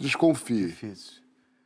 [0.00, 0.68] desconfie.
[0.68, 1.20] Difícil.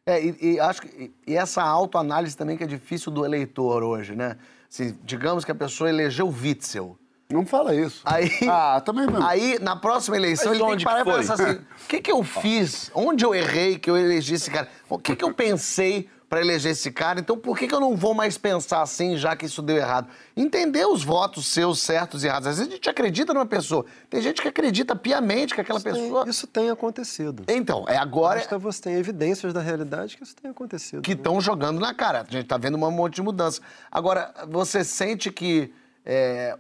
[0.07, 4.39] É, e, acho que e essa autoanálise também que é difícil do eleitor hoje, né?
[4.71, 6.97] Assim, digamos que a pessoa elegeu Witzel.
[7.29, 8.03] Não fala isso.
[8.05, 9.25] Aí, ah, também mesmo.
[9.25, 12.01] Aí, na próxima eleição, Mas ele tem que parar que e pensar assim: o que,
[12.01, 12.91] que eu fiz?
[12.95, 14.69] Onde eu errei que eu elegi esse cara?
[14.89, 17.19] O que, que eu pensei para eleger esse cara?
[17.19, 20.09] Então, por que, que eu não vou mais pensar assim, já que isso deu errado?
[20.37, 22.47] Entender os votos seus certos e errados.
[22.47, 23.85] Às vezes a gente acredita numa pessoa.
[24.09, 26.23] Tem gente que acredita piamente que aquela isso pessoa.
[26.23, 27.43] Tem, isso tem acontecido.
[27.49, 28.39] Então, é agora.
[28.39, 31.03] Basta você tem evidências da realidade que isso tem acontecido.
[31.03, 31.41] Que estão né?
[31.41, 32.21] jogando na cara.
[32.21, 33.61] A gente está vendo um monte de mudança.
[33.91, 35.73] Agora, você sente que.
[36.09, 36.57] É,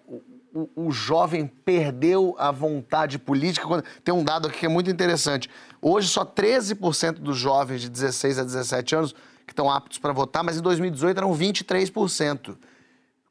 [0.57, 3.67] o, o jovem perdeu a vontade política?
[3.67, 5.51] Quando- Tem um dado aqui que é muito interessante.
[5.83, 9.15] Hoje, só 13% dos jovens de 16 a 17 anos
[9.47, 12.57] que estão aptos para votar, mas em 2018 eram 23%.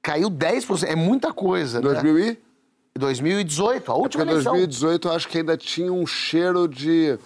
[0.01, 1.83] Caiu 10%, é muita coisa, né?
[1.93, 2.37] 2000 e?
[2.97, 4.53] 2018, a É última porque eleição.
[4.53, 7.17] 2018 eu acho que ainda tinha um cheiro de.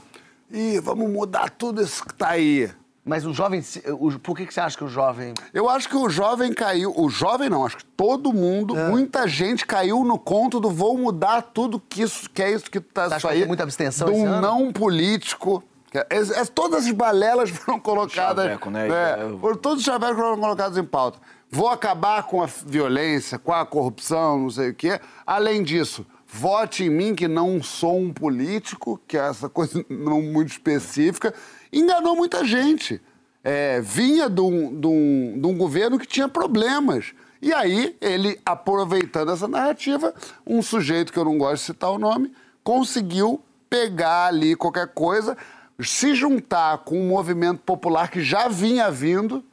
[0.50, 2.72] Ih, vamos mudar tudo isso que tá aí.
[3.06, 3.64] Mas o jovem,
[4.00, 5.34] o- por que, que você acha que o jovem...
[5.54, 6.94] Eu acho que o jovem caiu.
[6.96, 8.90] O jovem não, acho que todo mundo, É.
[8.90, 12.80] muita gente caiu no conto do vou mudar tudo que isso que é isso que
[12.80, 13.40] tá Você isso que aí.
[13.40, 14.42] tem muita abstenção de esse um ano?
[14.42, 15.64] não político.
[15.94, 18.46] É- es- es- todas as balelas foram colocadas.
[18.46, 18.88] Chaveco, né?
[18.88, 21.18] É, É, foram todos os chavecos foram colocados em pauta.
[21.50, 25.00] Vou acabar com a violência, com a corrupção, não sei o quê.
[25.26, 30.22] Além disso, vote em mim, que não sou um político, que é essa coisa não
[30.22, 31.34] muito específica.
[31.72, 33.02] Enganou muita gente.
[33.44, 37.14] É, vinha de um, de, um, de um governo que tinha problemas.
[37.42, 40.14] E aí, ele, aproveitando essa narrativa,
[40.46, 45.38] um sujeito que eu não gosto de citar o nome, conseguiu pegar ali qualquer coisa,
[45.80, 49.44] se juntar com um movimento popular que já vinha vindo,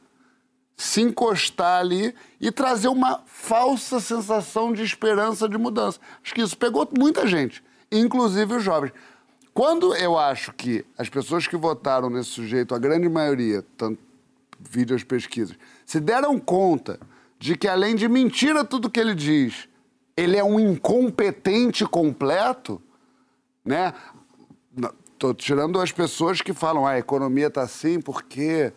[0.75, 5.99] se encostar ali e trazer uma falsa sensação de esperança de mudança.
[6.23, 8.91] Acho que isso pegou muita gente, inclusive os jovens.
[9.57, 13.97] Quando eu acho que as pessoas que votaram nesse sujeito, a grande maioria, tanto
[14.59, 16.99] vídeos pesquisas, se deram conta
[17.39, 19.67] de que além de mentira tudo que ele diz,
[20.15, 22.79] ele é um incompetente completo,
[23.65, 23.95] né?
[25.11, 28.71] Estou tirando as pessoas que falam "Ah, a economia está assim porque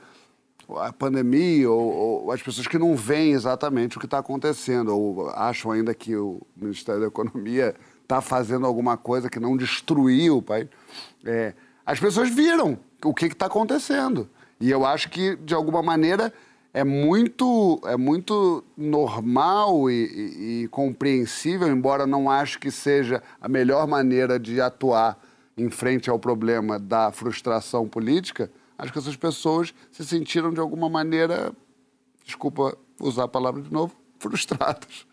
[0.78, 5.28] a pandemia, ou, ou as pessoas que não veem exatamente o que está acontecendo, ou
[5.28, 7.74] acham ainda que o Ministério da Economia
[8.10, 10.66] está fazendo alguma coisa que não destruiu o país.
[11.24, 11.54] É,
[11.86, 14.28] as pessoas viram o que está acontecendo.
[14.60, 16.32] E eu acho que, de alguma maneira,
[16.74, 23.48] é muito, é muito normal e, e- e compreensível, embora não acho que seja a
[23.48, 25.16] melhor maneira de atuar
[25.56, 30.88] em frente ao problema da frustração política, acho que essas pessoas se sentiram de alguma
[30.88, 31.52] maneira,
[32.24, 35.06] desculpa usar a palavra de novo, frustradas.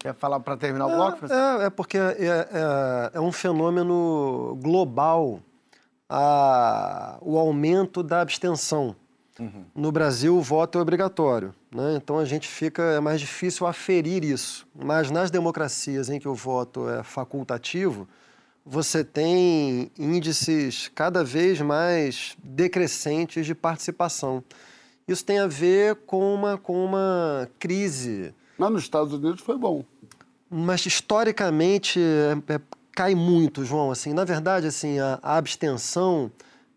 [0.00, 1.18] Quer falar para terminar o bloco?
[1.18, 1.42] Francisco?
[1.62, 5.40] É, é porque é, é- é um fenômeno global
[6.08, 8.96] a- o aumento da abstenção.
[9.74, 11.94] No Brasil, o voto é obrigatório, né?
[11.96, 14.66] então a gente fica é mais difícil aferir isso.
[14.74, 18.06] Mas nas democracias em que o voto é facultativo,
[18.66, 24.44] você tem índices cada vez mais decrescentes de participação.
[25.08, 29.82] Isso tem a ver com uma, com uma crise Mas nos Estados Unidos foi bom.
[30.52, 32.60] mas historicamente é- é-
[32.92, 33.90] cai muito, João.
[33.90, 36.30] Assim, na verdade, assim, a, a abstenção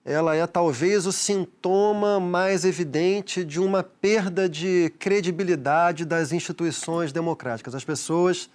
[0.06, 7.74] ela é talvez o sintoma mais evidente de uma perda de credibilidade das instituições democráticas.
[7.76, 8.50] As pessoas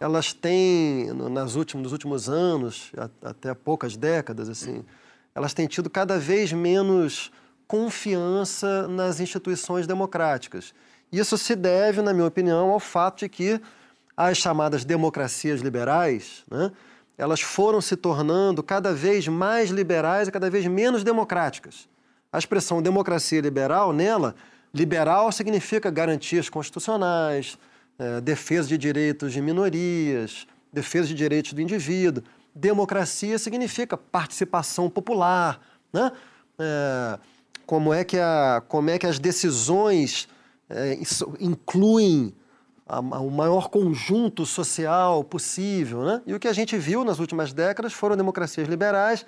[0.00, 2.90] elas têm nas últimos, nos últimos anos,
[3.22, 4.84] até poucas décadas, assim,
[5.34, 7.30] elas têm tido cada vez menos
[7.68, 10.74] confiança nas instituições democráticas.
[11.12, 13.60] Isso se deve, na minha opinião, ao fato de que
[14.16, 16.72] as chamadas democracias liberais, né,
[17.18, 21.88] elas foram se tornando cada vez mais liberais e cada vez menos democráticas.
[22.32, 24.34] A expressão democracia liberal, nela,
[24.72, 27.58] liberal significa garantias constitucionais,
[27.98, 32.24] eh, defesa de direitos de minorias, defesa de direitos do indivíduo.
[32.54, 35.60] Democracia significa participação popular,
[35.92, 36.10] né?
[36.58, 37.18] Eh,
[37.66, 40.26] como, é que a, como é que as decisões
[41.00, 42.34] isso incluem
[42.86, 46.02] o maior conjunto social possível.
[46.02, 46.22] Né?
[46.26, 49.24] E o que a gente viu nas últimas décadas foram democracias liberais,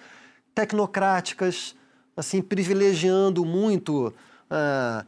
[0.54, 1.74] tecnocráticas,
[2.16, 4.12] assim, privilegiando muito
[4.50, 5.04] a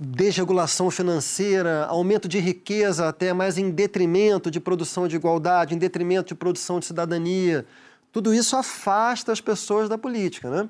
[0.00, 6.28] desregulação financeira, aumento de riqueza até mais em detrimento de produção de igualdade, em detrimento
[6.28, 7.66] de produção de cidadania.
[8.10, 10.50] Tudo isso afasta as pessoas da política.
[10.50, 10.68] Né?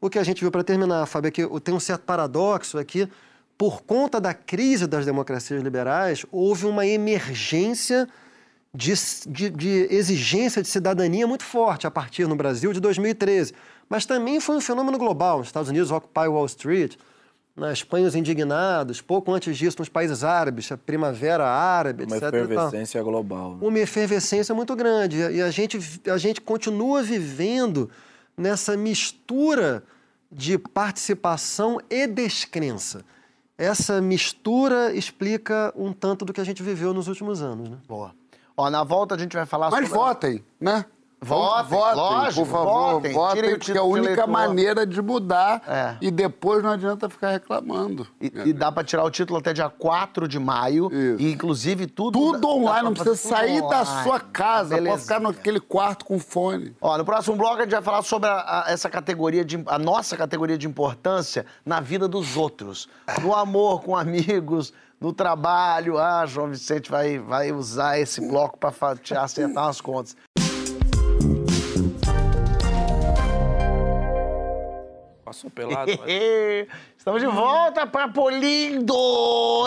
[0.00, 3.08] O que a gente viu, para terminar, Fábio, é que tem um certo paradoxo aqui.
[3.58, 8.06] Por conta da crise das democracias liberais, houve uma emergência
[8.74, 8.92] de,
[9.26, 13.54] de- de exigência de cidadania muito forte a partir no Brasil de 2013.
[13.88, 15.38] Mas também foi um fenômeno global.
[15.38, 16.96] Nos Estados Unidos, Occupy Wall Street,
[17.56, 22.30] na Espanha, os indignados, pouco antes disso, nos países árabes, a Primavera Árabe, Uma etc.
[22.30, 23.52] tal efervescência global.
[23.52, 23.58] né?
[23.62, 25.16] uma efervescência muito grande.
[25.16, 25.78] E a gente,
[26.10, 27.88] a gente continua vivendo
[28.36, 29.82] nessa mistura
[30.30, 33.02] de participação e descrença.
[33.58, 37.68] Essa mistura explica um tanto do que a gente viveu nos últimos anos.
[37.68, 37.78] Né?
[37.88, 38.14] Boa.
[38.56, 39.98] Ó, na volta a gente vai falar Mas sobre...
[39.98, 40.84] votem, né?
[41.18, 43.12] Votem, votem, lógico, por favor, votem.
[43.14, 44.28] votem, porque é a única eleitor.
[44.28, 45.62] maneira de mudar.
[45.66, 45.96] É.
[46.00, 48.06] E depois não adianta ficar reclamando.
[48.20, 50.88] E, e dá pra tirar o título até dia 4 de maio.
[50.92, 51.22] Isso.
[51.22, 52.18] E inclusive tudo.
[52.18, 54.02] Tudo dá- online, não precisa sair da online.
[54.04, 56.76] sua casa, pode ficar naquele quarto com fone.
[56.80, 59.78] Ó, no próximo bloco a gente vai falar sobre a- a- essa categoria de a
[59.78, 62.88] nossa categoria de importância na vida dos outros,
[63.22, 65.98] no amor com amigos, no trabalho.
[65.98, 68.72] Ah, João Vicente vai, vai usar esse bloco para
[69.22, 70.14] acertar as contas.
[75.26, 75.90] Passou pelado.
[75.98, 76.06] mas-
[76.96, 78.94] Estamos de volta, Papo Lindo!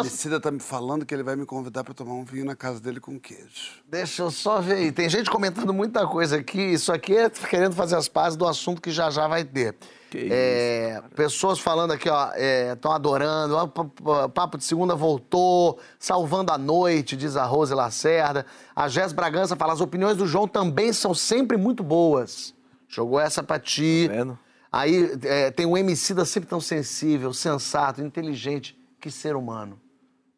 [0.02, 2.80] Emicida tá me falando que ele vai me convidar pra tomar um vinho na casa
[2.80, 3.74] dele com queijo.
[3.88, 4.92] Deixa eu só ver aí.
[4.92, 6.60] Tem gente comentando muita coisa aqui.
[6.62, 9.76] Isso aqui é querendo fazer as pazes do assunto que já já vai ter.
[10.10, 12.30] Que É, pessoas falando aqui, ó,
[12.74, 13.56] estão adorando.
[13.56, 18.46] ó, p- p- Papo de segunda voltou, salvando a noite, diz a Rose Lacerda.
[18.76, 22.54] A Jess Bragança fala: as opiniões do João também são sempre muito boas.
[22.88, 24.06] Jogou essa pra ti.
[24.10, 24.40] Tá vendo?
[24.72, 28.78] Aí é, tem um MC da sempre tão sensível, sensato, inteligente.
[29.00, 29.80] Que ser humano.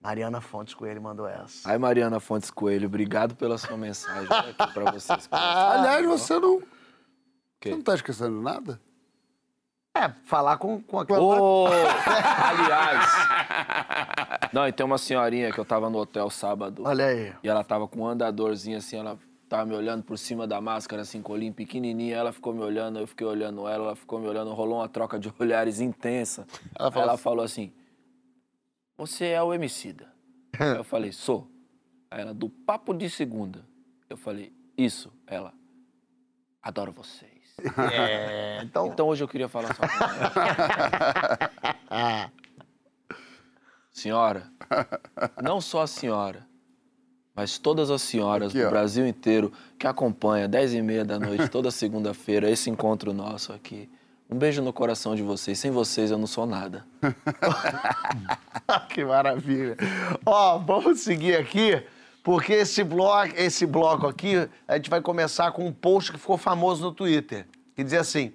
[0.02, 1.70] Mariana Fontes Coelho mandou essa.
[1.70, 5.30] Aí, Mariana Fontes Coelho, obrigado pela sua mensagem aqui pra vocês.
[5.32, 6.62] Aliás, você não.
[7.62, 8.82] Você não tá esquecendo nada?
[9.96, 11.06] É, falar com, com a...
[11.20, 13.06] Ô, aliás.
[14.54, 16.82] Não, e tem uma senhorinha que eu tava no hotel sábado.
[16.86, 17.34] Olha aí.
[17.44, 19.20] E ela tava com um andadorzinho assim, ela
[19.52, 22.16] tava me olhando por cima da máscara, assim, colinho pequenininha.
[22.16, 24.54] Ela ficou me olhando, eu fiquei olhando ela, ela ficou me olhando.
[24.54, 26.48] Rolou uma troca de olhares intensa.
[26.80, 27.74] Ela falou ela assim- falou assim:
[28.98, 30.08] Você é o Emicida.
[30.58, 31.52] Aí eu falei: Sou.
[32.10, 33.68] Aí ela, do papo de segunda.
[34.10, 35.12] Eu falei: Isso.
[35.28, 35.54] Ela,
[36.64, 37.32] adoro vocês.
[37.94, 38.88] É, então...
[38.88, 39.94] Então hoje eu queria falar só com
[41.92, 42.32] ela.
[43.92, 44.50] Senhora,
[45.44, 46.48] não só a senhora,
[47.36, 48.70] mas todas as senhoras Aqui, do ó.
[48.70, 53.90] Brasil inteiro que acompanham 10 e meia da noite, toda segunda-feira, esse encontro nosso aqui.
[54.30, 55.60] Um beijo no coração de vocês.
[55.60, 56.86] Sem vocês eu não sou nada.
[58.90, 59.76] que maravilha.
[60.26, 61.84] Ó, vamos seguir aqui,
[62.24, 66.38] porque esse bloco, esse bloco aqui, a gente vai começar com um post que ficou
[66.38, 67.46] famoso no Twitter.
[67.76, 68.32] Que dizia assim: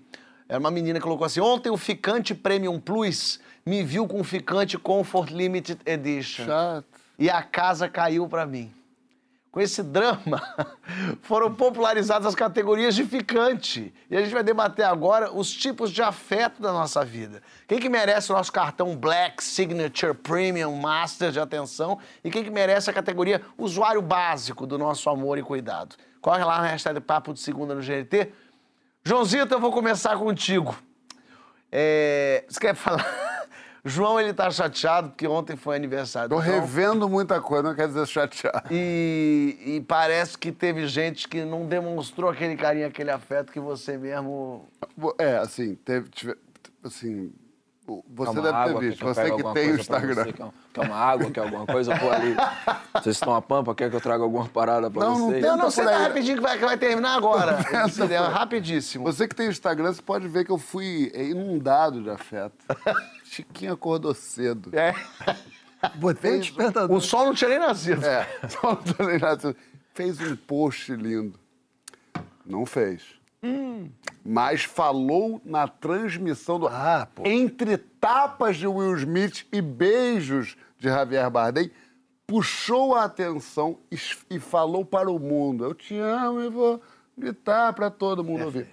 [0.47, 4.25] era uma menina que colocou assim: ontem o ficante Premium Plus me viu com o
[4.25, 6.45] ficante Comfort Limited Edition.
[6.45, 6.85] Chato.
[7.19, 8.71] E a casa caiu pra mim.
[9.57, 10.43] Com esse drama,
[11.23, 13.91] foram popularizadas as categorias de ficante.
[14.11, 17.43] E a gente vai debater agora os tipos de afeto da nossa vida.
[17.67, 22.51] Quem que merece o nosso cartão Black Signature Premium Master de atenção e quem que
[22.51, 25.97] merece a categoria usuário básico do nosso amor e cuidado.
[26.21, 28.31] Corre lá na hashtag Papo de Segunda no GNT.
[29.03, 30.77] Joãozito, eu vou começar contigo.
[31.73, 33.26] É, Você quer falar?
[33.89, 36.29] João, ele tá chateado porque ontem foi aniversário.
[36.29, 36.61] Tô João.
[36.61, 38.67] revendo muita coisa, não quer dizer chateado.
[38.71, 43.97] E, e parece que teve gente que não demonstrou aquele carinho, aquele afeto que você
[43.97, 44.69] mesmo.
[45.19, 46.09] É, assim, teve.
[46.11, 46.37] tive-
[46.85, 47.33] assim,
[48.13, 48.81] você uma deve água?
[48.81, 49.03] ter visto.
[49.07, 50.25] eu Você que tem o Instagram.
[50.25, 50.33] você?
[50.33, 51.31] Quer, uma água?
[51.31, 51.93] Quer alguma coisa?
[51.93, 52.35] Eu vou ali.
[52.95, 53.73] Vocês estão a pampa?
[53.77, 55.43] Quer que eu traga alguma parada pra Não, não vocês?
[55.43, 56.03] Não, não, por senta aí.
[56.03, 57.63] rapidinho que vai, que vai terminar agora.
[57.63, 59.05] Tenta, É rapidíssimo.
[59.05, 62.57] Você que tem o Instagram, você pode ver que eu fui inundado de afeto.
[63.37, 64.71] Chiquinho acordou cedo.
[64.77, 64.95] É.
[65.97, 66.97] Botei um despertador.
[66.97, 68.05] O sol não tinha nem nascido.
[68.05, 69.55] É, só não tô nem nada.
[69.93, 71.39] Fez um post lindo.
[72.45, 73.03] Não fez.
[74.25, 76.67] Mas falou na transmissão do.
[76.67, 77.23] Ah, pô.
[77.27, 81.71] Entre tapas de Will Smith e beijos de Javier Bardem,
[82.27, 83.99] puxou a atenção e,
[84.31, 86.81] e falou para o mundo: Eu te amo e vou
[87.17, 88.67] gritar para todo mundo ouvir.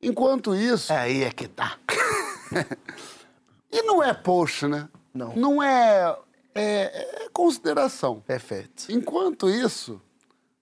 [0.00, 0.92] Enquanto isso.
[0.92, 1.78] É aí é que tá.
[3.70, 4.88] E não é post, né?
[5.12, 5.34] Não.
[5.34, 6.16] Não é.
[6.54, 8.20] É, é consideração.
[8.26, 8.90] Perfeito.
[8.90, 10.00] Enquanto isso,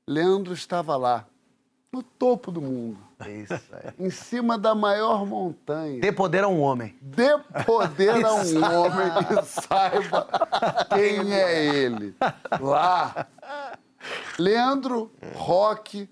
[0.07, 1.25] Leandro estava lá,
[1.93, 2.99] no topo do mundo,
[3.29, 3.55] Isso
[4.01, 6.01] em cima da maior montanha.
[6.01, 6.97] Dê poder a um homem.
[7.01, 10.29] Dê poder a um homem que saiba
[10.93, 12.17] quem é ele.
[12.61, 13.29] Lá.
[14.37, 16.09] Leandro Roque,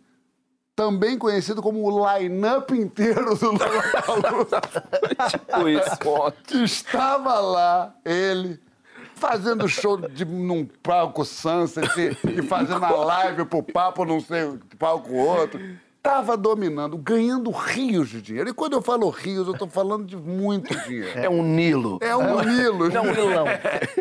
[0.74, 4.60] também conhecido como o line-up inteiro do Lollapalooza.
[5.30, 6.64] Tipo isso.
[6.64, 8.58] Estava lá, ele,
[9.14, 15.12] fazendo show de, num palco Sunset e fazendo a live pro papo, não sei, palco
[15.12, 15.60] outro.
[16.03, 18.50] Tava dominando, ganhando rios de dinheiro.
[18.50, 21.16] E quando eu falo rios, eu tô falando de muito dinheiro.
[21.16, 21.98] É um Nilo.
[22.03, 22.88] É um Nilo.
[22.88, 23.44] Não, um Nilão.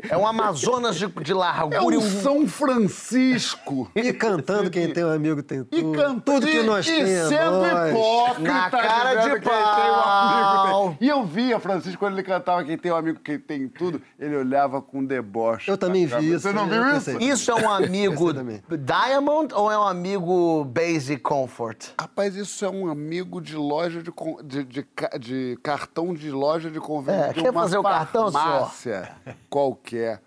[0.10, 1.93] É um Amazonas de, de É largura.
[1.93, 3.88] e um São Francisco.
[3.95, 5.78] E cantando quem tem um amigo tem tudo.
[5.93, 6.22] E cantando.
[6.22, 7.10] Tudo que e- nós e temos.
[7.12, 7.89] é sendo nós.
[7.91, 8.52] hipócrita.
[8.52, 10.95] Na cara de quem tem um amigo pau.
[10.97, 11.08] tem.
[11.08, 14.36] E eu via Francisco quando ele cantava Quem tem um amigo, quem tem tudo, ele
[14.36, 15.70] olhava com deboche.
[15.70, 16.39] Eu também vi isso.
[16.39, 17.12] Você não viu isso?
[17.22, 18.34] Isso é um amigo.
[18.76, 21.91] Diamond ou é um amigo Basic Comfort?
[22.00, 24.12] Rapaz, isso é um amigo de loja de,
[24.44, 24.88] de, de
[25.20, 27.22] de cartão de loja de convênio.
[27.22, 28.72] É, quer fazer o cartão, senhor?
[29.50, 30.22] qualquer.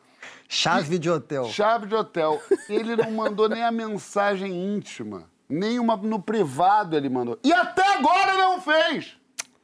[0.49, 1.45] Chave de hotel.
[1.47, 2.41] Chave de hotel.
[2.69, 5.29] Ele não mandou nem a mensagem íntima.
[5.49, 7.39] Nem uma no privado ele mandou.
[7.45, 9.17] E até agora não fez!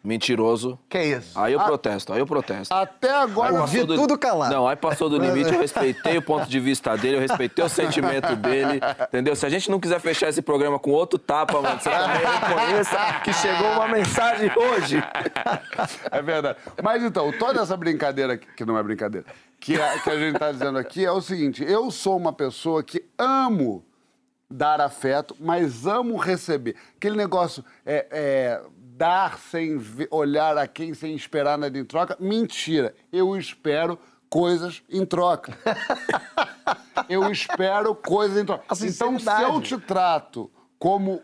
[0.02, 0.78] Mentiroso.
[0.88, 1.38] Que isso?
[1.38, 2.72] Aí eu protesto, aí eu protesto.
[2.72, 3.54] Até agora.
[3.54, 4.54] Eu vi tudo calado.
[4.54, 7.68] Não, aí passou do limite, eu respeitei o ponto de vista dele, eu respeitei o
[7.68, 9.36] sentimento dele, entendeu?
[9.36, 13.20] Se a gente não quiser fechar esse programa com outro tapa, mano, você também reconheça
[13.22, 15.02] que chegou uma mensagem hoje.
[16.10, 16.58] É verdade.
[16.82, 19.26] Mas então, toda essa brincadeira, que não é brincadeira,
[19.58, 22.82] que a, que a gente está dizendo aqui é o seguinte: eu sou uma pessoa
[22.82, 23.84] que amo
[24.50, 26.74] dar afeto, mas amo receber.
[26.96, 28.62] Aquele negócio é, é,
[29.00, 29.80] dar sem
[30.10, 32.18] olhar a quem, sem esperar nada em troca.
[32.20, 32.94] Mentira.
[33.10, 33.98] Eu espero
[34.28, 35.56] coisas em troca.
[37.08, 38.64] eu espero coisas em troca.
[38.82, 41.22] Então, se eu te trato como,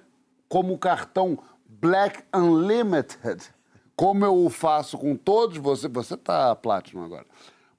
[0.49, 3.45] como cartão Black Unlimited,
[3.95, 7.27] como eu o faço com todos vocês, você tá Platinum agora,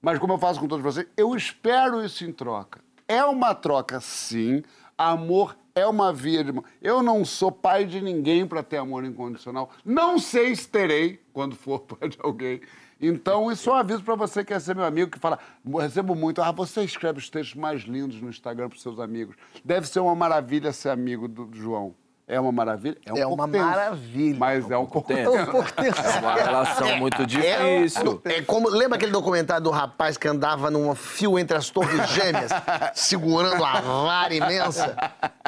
[0.00, 2.80] mas como eu faço com todos vocês, eu espero isso em troca.
[3.08, 4.62] É uma troca, sim.
[4.96, 6.52] Amor é uma via de.
[6.82, 9.70] Eu não sou pai de ninguém para ter amor incondicional.
[9.84, 12.60] Não sei se terei quando for pai de alguém.
[13.00, 15.78] Então, isso é um aviso para você que quer ser meu amigo, que fala, "Eu
[15.78, 19.36] recebo muito, ah, você escreve os textos mais lindos no Instagram para seus amigos.
[19.64, 21.94] Deve ser uma maravilha ser amigo do João.
[22.30, 22.96] É uma maravilha?
[23.10, 24.38] um É uma tenso, maravilha.
[24.38, 25.30] Mas é um pouco Tenso.
[25.32, 25.42] tenso.
[25.48, 26.00] Um pouco tenso.
[26.00, 28.20] É uma relação muito difícil.
[28.26, 32.06] É, é como, lembra aquele documentário do rapaz que andava num fio entre as torres
[32.10, 32.50] gêmeas,
[32.94, 34.94] segurando a vara imensa?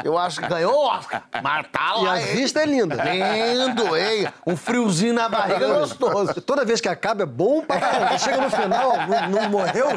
[0.02, 1.22] Eu acho que ganhou Oscar.
[1.42, 2.34] Mas tá E lá, a hein?
[2.34, 2.96] vista é linda.
[3.04, 4.28] Lindo, hein?
[4.46, 6.40] Um friozinho na barriga gostoso.
[6.40, 8.16] Toda vez que acaba é bom pra caramba.
[8.18, 9.88] Chega no final, não, não morreu?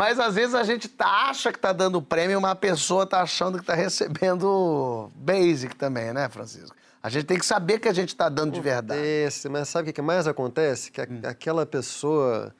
[0.00, 3.20] Mas às vezes a gente tá- acha que tá dando prêmio, mas a pessoa tá
[3.20, 6.74] achando que tá recebendo basic também, né, Francisco?
[7.02, 8.98] A gente tem que saber que a gente tá dando de verdade.
[8.98, 10.90] Esse, mas sabe o que mais acontece?
[10.90, 12.54] Que a- aquela pessoa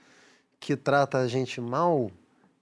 [0.61, 2.11] que trata a gente mal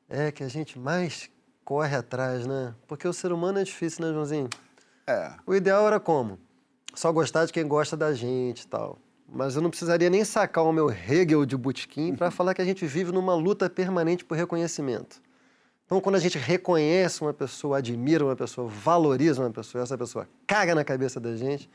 [0.09, 1.29] é que a gente mais
[1.65, 2.73] corre atrás, né?
[2.87, 4.49] Porque o ser humano é difícil, né, Joãozinho?
[5.09, 5.33] É.
[5.45, 6.39] O ideal era como?
[6.95, 8.97] Só gostar de quem gosta da gente e tal.
[9.31, 12.65] Mas eu não precisaria nem sacar o meu Hegel de Butkin para falar que a
[12.65, 15.21] gente vive numa luta permanente por reconhecimento.
[15.85, 20.29] Então, quando a gente reconhece uma pessoa, admira uma pessoa, valoriza uma pessoa, essa pessoa
[20.47, 21.69] caga na cabeça da gente,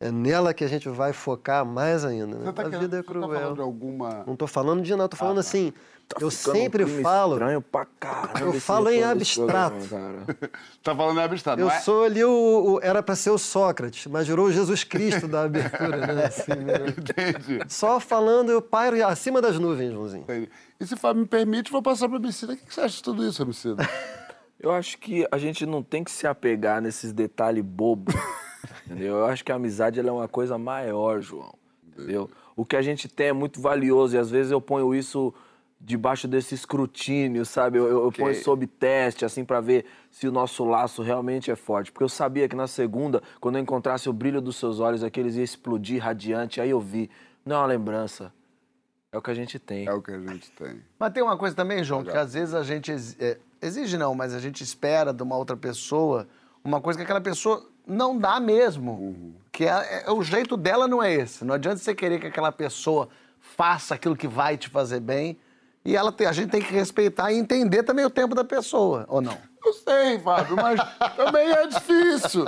[0.00, 2.38] é nela que a gente vai focar mais ainda.
[2.38, 2.52] Né?
[2.52, 3.28] Tá a querendo- vida é você tá cruel.
[3.40, 4.24] falando de alguma...
[4.26, 5.66] Não tô falando de nada, tô falando assim.
[5.66, 5.72] eu
[6.08, 7.34] Tá Ficando um sempre clima falo.
[7.34, 9.76] Estranho pra caramba Eu falo em abstrato.
[9.76, 10.50] programa, cara.
[10.82, 11.80] Tá falando em abstrato, Eu não é?
[11.80, 15.42] sou ali o, o- Era para ser o Sócrates, mas virou o Jesus Cristo da
[15.44, 16.24] abertura, né?
[16.24, 16.74] Assim, né?
[16.88, 17.60] Entendi.
[17.68, 20.22] Só falando, eu pairo acima das nuvens, Joãozinho.
[20.22, 20.48] Entendi.
[20.80, 22.54] E se Fábio me permite, vou passar para o Emicida.
[22.54, 23.86] O que você acha de tudo isso, Emicida?
[24.58, 28.14] Eu acho que a gente não tem que se apegar nesses detalhes bobos,
[28.86, 29.16] entendeu?
[29.16, 31.54] Eu acho que a amizade ela é uma coisa maior, João,
[31.86, 32.30] entendeu?
[32.56, 35.32] O que a gente tem é muito valioso e às vezes eu ponho isso
[35.82, 37.78] debaixo desse escrutínio, sabe?
[37.78, 41.56] Eu, eu- eu ponho sob teste, assim, pra ver se o nosso laço realmente é
[41.56, 41.90] forte.
[41.90, 45.36] Porque eu sabia que na segunda, quando eu encontrasse o brilho dos seus olhos, aqueles
[45.36, 47.08] ia explodir radiante, aí eu vi.
[47.46, 48.30] Não é uma lembrança,
[49.10, 49.86] é o que a gente tem.
[49.88, 50.82] É o que a gente tem.
[50.98, 54.34] Mas tem uma coisa também, João, que às vezes a gente é, exige não, mas
[54.34, 56.28] a gente espera de uma outra pessoa
[56.62, 59.34] uma coisa que aquela pessoa não dá mesmo.
[59.52, 61.44] Que é, é- o jeito dela não é esse.
[61.44, 63.08] Não adianta você querer que aquela pessoa
[63.40, 65.38] faça aquilo que vai te fazer bem.
[65.84, 69.04] E ela tem- a gente tem que respeitar e entender também o tempo da pessoa,
[69.08, 69.36] ou não?
[69.64, 70.78] Eu sei, Fábio, mas
[71.16, 72.44] também é difícil.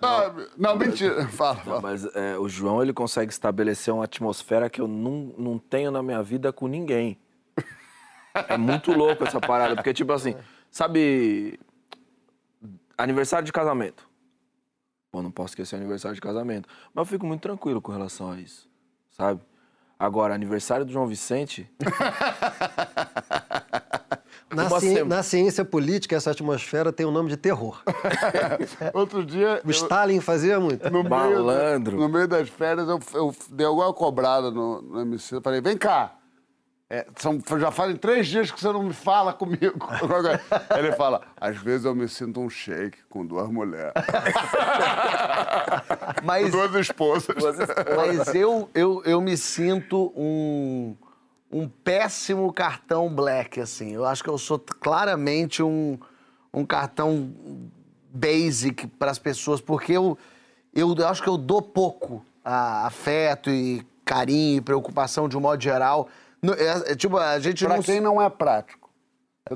[0.00, 0.46] Sabe?
[0.56, 1.26] Não, mentira.
[1.28, 1.80] Fala, Não, fala.
[1.80, 6.02] mas é, o João ele consegue estabelecer uma atmosfera que eu não, não tenho na
[6.02, 7.18] minha vida com ninguém.
[8.48, 10.34] É muito louco essa parada, porque tipo assim,
[10.70, 11.58] sabe,
[12.96, 14.06] aniversário de casamento.
[15.16, 18.30] Pô, não posso esquecer o aniversário de casamento, mas eu fico muito tranquilo com relação
[18.32, 18.68] a isso,
[19.10, 19.40] sabe?
[19.98, 21.70] Agora, aniversário do João Vicente,
[24.54, 27.82] Na, Uma ci- sema- na ciência política, essa atmosfera tem o nome de terror.
[28.94, 29.60] Outro dia.
[29.64, 30.84] O Stalin fazia muito.
[30.90, 31.96] No meio, Malandro.
[31.96, 35.34] no meio das férias, eu, eu dei alguma cobrada no, no MC.
[35.36, 36.14] Eu falei, vem cá.
[36.88, 39.88] É, são, já fazem três dias que você não me fala comigo.
[40.78, 43.92] Ele fala, às vezes eu me sinto um shake com duas mulheres.
[46.22, 47.34] Mas, duas esposas.
[47.96, 50.96] mas eu, eu, eu me sinto um,
[51.50, 53.92] um péssimo cartão black, assim.
[53.92, 55.98] Eu acho que eu sou claramente um,
[56.52, 57.32] um cartão
[58.10, 60.16] basic para as pessoas, porque eu,
[60.74, 65.62] eu acho que eu dou pouco a afeto e carinho e preocupação de um modo
[65.62, 66.08] geral.
[66.54, 67.82] É- é tipo, a gente Pra não...
[67.82, 68.90] quem não é prático.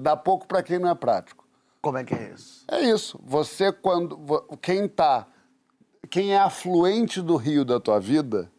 [0.00, 1.44] Dá pouco pra quem não é prático.
[1.82, 2.64] Como é que é isso?
[2.70, 3.18] É isso.
[3.24, 4.18] Você, quando.
[4.60, 5.26] Quem tá.
[6.08, 8.50] quem é afluente do rio da tua vida,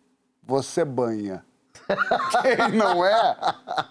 [0.44, 1.46] você banha.
[2.42, 3.38] Quem não é,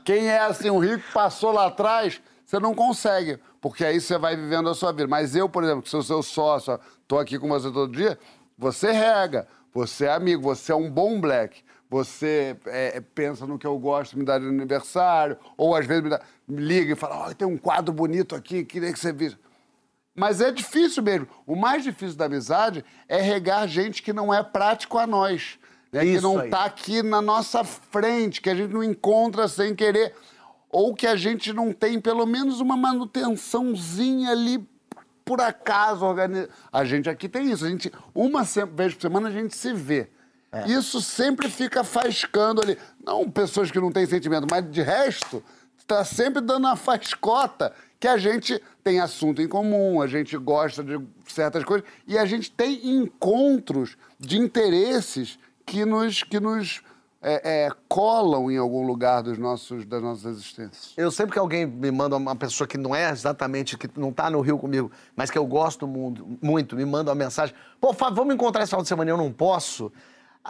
[0.05, 4.17] quem é assim, um rio que passou lá atrás, você não consegue, porque aí você
[4.17, 5.07] vai vivendo a sua vida.
[5.07, 8.19] Mas eu, por exemplo que sou seu sócio, tô aqui com você todo dia,
[8.57, 11.63] você rega, você é amigo, você é um bom black.
[11.91, 16.11] Você é, pensa no que eu gosto, me dá de aniversário, ou às vezes me,
[16.11, 19.37] dá- me liga e fala: Ó, tem um quadro bonito aqui, queria que você visse.
[20.15, 21.27] Mas é difícil mesmo.
[21.47, 25.59] O mais difícil da amizade é regar gente que não é prático a nós.
[25.93, 26.03] Né?
[26.03, 30.15] Que não está aqui na nossa frente, que a gente não encontra sem querer.
[30.69, 34.65] Ou que a gente não tem pelo menos uma manutençãozinha ali
[35.25, 36.05] por acaso.
[36.73, 37.65] A gente aqui tem isso.
[37.65, 40.09] A gente, uma vez por semana a gente se vê.
[40.53, 40.69] É.
[40.69, 42.77] Isso sempre fica faiscando ali.
[43.05, 45.43] Não pessoas que não têm sentimento, mas de resto,
[45.79, 50.83] está sempre dando uma fascota que a gente tem assunto em comum, a gente gosta
[50.83, 56.81] de certas coisas e a gente tem encontros de interesses que nos, que nos
[57.23, 60.95] é, é, colam em algum lugar dos nossos, das nossas existências.
[60.97, 64.31] Eu sempre que alguém me manda uma pessoa que não é exatamente, que não tá
[64.31, 68.17] no Rio comigo, mas que eu gosto muito, muito me manda uma mensagem, pô, Fábio,
[68.17, 69.93] vamos encontrar esse final de semana, eu não posso.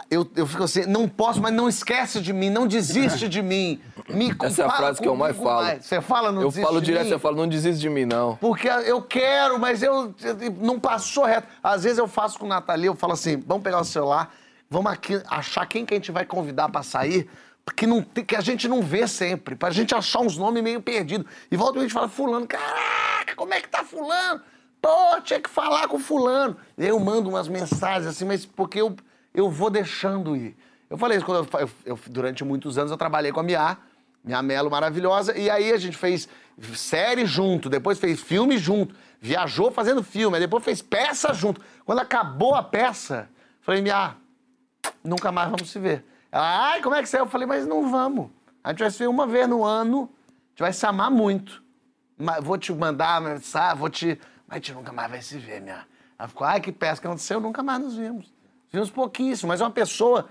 [0.09, 3.79] Eu, eu fico assim, não posso, mas não esquece de mim, não desiste de mim.
[4.09, 5.67] Me Essa é a frase que eu mais falo.
[5.81, 7.09] Você fala, não Eu desiste falo de direto, mim?
[7.09, 8.37] você fala, não desiste de mim, não.
[8.37, 11.45] Porque eu quero, mas eu, eu- não passou reto.
[11.61, 14.33] Às vezes eu faço com o Nathalie, eu falo assim, vamos pegar o celular,
[14.69, 17.29] vamos aqui achar quem que a gente vai convidar pra sair,
[17.75, 21.27] que, não, que a gente não vê sempre, pra gente achar uns nomes meio perdidos.
[21.51, 24.41] E volta e a gente fala, fulano, caraca, como é que tá fulano?
[24.81, 26.55] Pô, tinha que falar com fulano.
[26.77, 28.95] E aí eu mando umas mensagens assim, mas porque eu,
[29.33, 30.55] eu vou deixando ir.
[30.89, 33.77] Eu falei isso quando eu, eu- eu- durante muitos anos eu trabalhei com a Mia,
[34.23, 36.27] minha Melo maravilhosa, e aí a gente fez
[36.75, 41.61] série junto, depois fez filme junto, viajou fazendo filme, depois fez peça junto.
[41.85, 43.29] Quando acabou a peça,
[43.61, 44.15] falei, Mia,
[45.03, 46.05] nunca mais vamos se ver.
[46.31, 47.19] Ela, ai, como é que você é?
[47.21, 48.29] Eu falei, mas não vamos.
[48.63, 51.63] A gente vai se ver uma vez no ano, a gente vai se amar muito.
[52.43, 54.19] Vou te mandar mensagem, vou te.
[54.47, 55.87] Mas a gente nunca mais vai se ver, minha.
[56.19, 58.31] Ela ficou, ai, que peça que aconteceu, nunca mais nos vimos.
[58.71, 60.27] Vimos pouquíssimo, mas é uma pessoa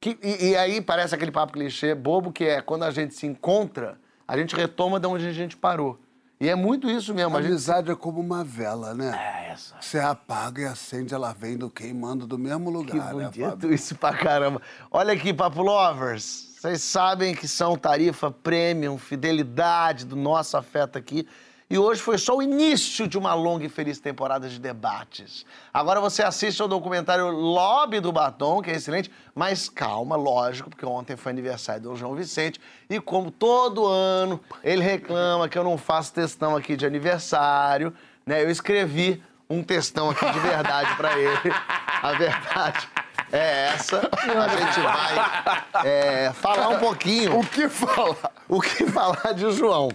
[0.00, 0.18] que.
[0.22, 3.98] E, e aí parece aquele papo clichê bobo que é quando a gente se encontra,
[4.26, 5.98] a gente retoma de onde a gente parou.
[6.40, 7.36] E é muito isso mesmo.
[7.36, 7.50] A A gente...
[7.52, 9.16] amizade é como uma vela, né?
[9.16, 9.76] É essa.
[9.80, 13.72] Você apaga e acende, ela vem do queimando do mesmo Que lugar, né, bonito Fábio?
[13.72, 14.60] isso pra caramba.
[14.90, 16.56] Olha aqui, Papo Lovers.
[16.58, 21.28] Vocês sabem que são tarifa premium, fidelidade do nosso afeto aqui.
[21.72, 25.46] E hoje foi só o início de uma longa e feliz temporada de debates.
[25.72, 30.84] Agora você assiste ao documentário Lobby do Batom, que é excelente, mas calma, lógico, porque
[30.84, 32.60] ontem foi aniversário do João Vicente.
[32.90, 37.94] E como todo ano ele reclama que eu não faço textão aqui de aniversário,
[38.26, 38.42] né?
[38.42, 41.54] Eu escrevi um textão aqui de verdade pra ele.
[42.02, 42.86] A verdade
[43.32, 44.10] é essa.
[44.12, 47.38] A gente vai é, falar um pouquinho.
[47.38, 48.30] O que falar?
[48.46, 49.90] O que falar de João?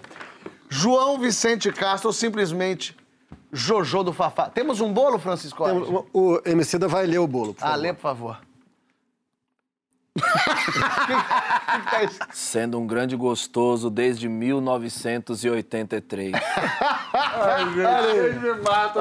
[0.70, 2.95] João Vicente Castro ou simplesmente
[3.51, 4.49] Jojo do Fafá.
[4.49, 5.63] Temos um bolo, Francisco?
[5.63, 7.82] O, o Emicida vai ler o bolo, por Ah, favor.
[7.82, 8.39] lê, por favor.
[12.32, 16.32] Sendo um grande gostoso desde 1983.
[18.15, 18.99] Ele me mata.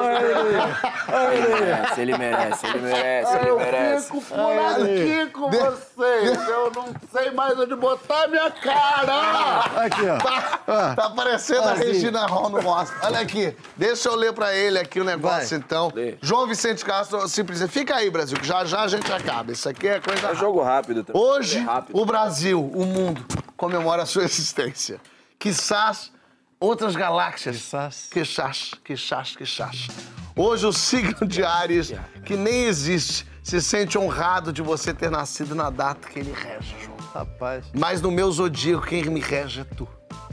[1.32, 4.06] Ele merece, ele merece, ele merece, ele Eu merece.
[4.06, 5.50] fico por aqui com
[5.96, 6.48] vocês.
[6.48, 9.60] Eu não sei mais onde botar minha cara.
[9.84, 10.18] Aqui, ó.
[10.18, 11.84] Tá, tá parecendo a assim.
[11.84, 12.98] Regina Hall no Oscar.
[13.06, 15.58] Olha aqui, deixa eu ler pra ele aqui o negócio, Vai.
[15.58, 15.92] então.
[15.94, 16.16] Lê.
[16.20, 17.70] João Vicente Castro, simplesmente.
[17.70, 19.52] Fica aí, Brasil, que já já a gente acaba.
[19.52, 21.20] Isso aqui é coisa É jogo rápido também.
[21.22, 21.98] Hoje, É rápido.
[21.98, 23.24] o Brasil, o mundo,
[23.56, 25.00] comemora a sua existência.
[25.38, 26.12] Quizás
[26.58, 27.56] outras galáxias.
[27.56, 28.08] Quizás.
[28.10, 29.88] Quizás, quizás, quizás.
[30.34, 31.92] Hoje, o signo de Ares,
[32.24, 36.74] que nem existe, se sente honrado de você ter nascido na data que ele rege,
[36.84, 36.96] João.
[37.14, 37.64] Rapaz.
[37.72, 39.88] Mas no meu zodíaco, quem me rege é tu.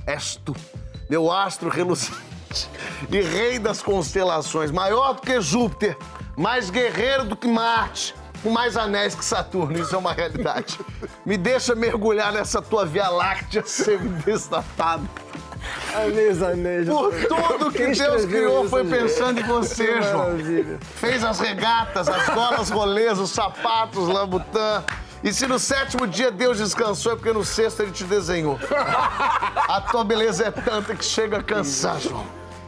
[0.08, 0.56] És tu.
[1.08, 2.68] Meu astro reluzente
[3.12, 5.96] e rei das constelações, maior do que Júpiter,
[6.36, 9.78] mais guerreiro do que Marte, com mais anéis que Saturno.
[9.78, 10.80] Isso é uma realidade.
[11.24, 15.04] Me deixa mergulhar nessa tua Via Láctea semi-destapada.
[16.92, 19.00] Por tudo que Quem Deus criou foi gente?
[19.00, 20.38] pensando em você, João.
[20.96, 24.84] Fez as regatas, as golas rolês, os sapatos, lambutã.
[25.24, 28.60] E se no sétimo dia Deus descansou, é porque no sexto ele te desenhou.
[28.70, 32.26] A tua beleza é tanta que chega a cansar, João.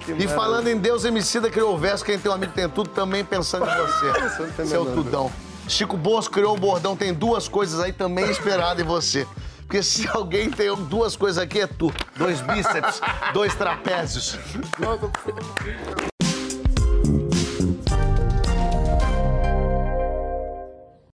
[0.07, 3.25] E falando em Deus, Emicida criou o verso, quem tem um amigo tem tudo, também
[3.25, 4.63] pensando em você.
[4.65, 5.31] Seu tudão.
[5.67, 9.27] Chico Bosco criou o bordão, tem duas coisas aí também esperadas em você.
[9.67, 11.91] Porque se alguém tem duas coisas aqui, é tu.
[12.15, 13.01] Dois bíceps,
[13.33, 14.37] dois trapézios.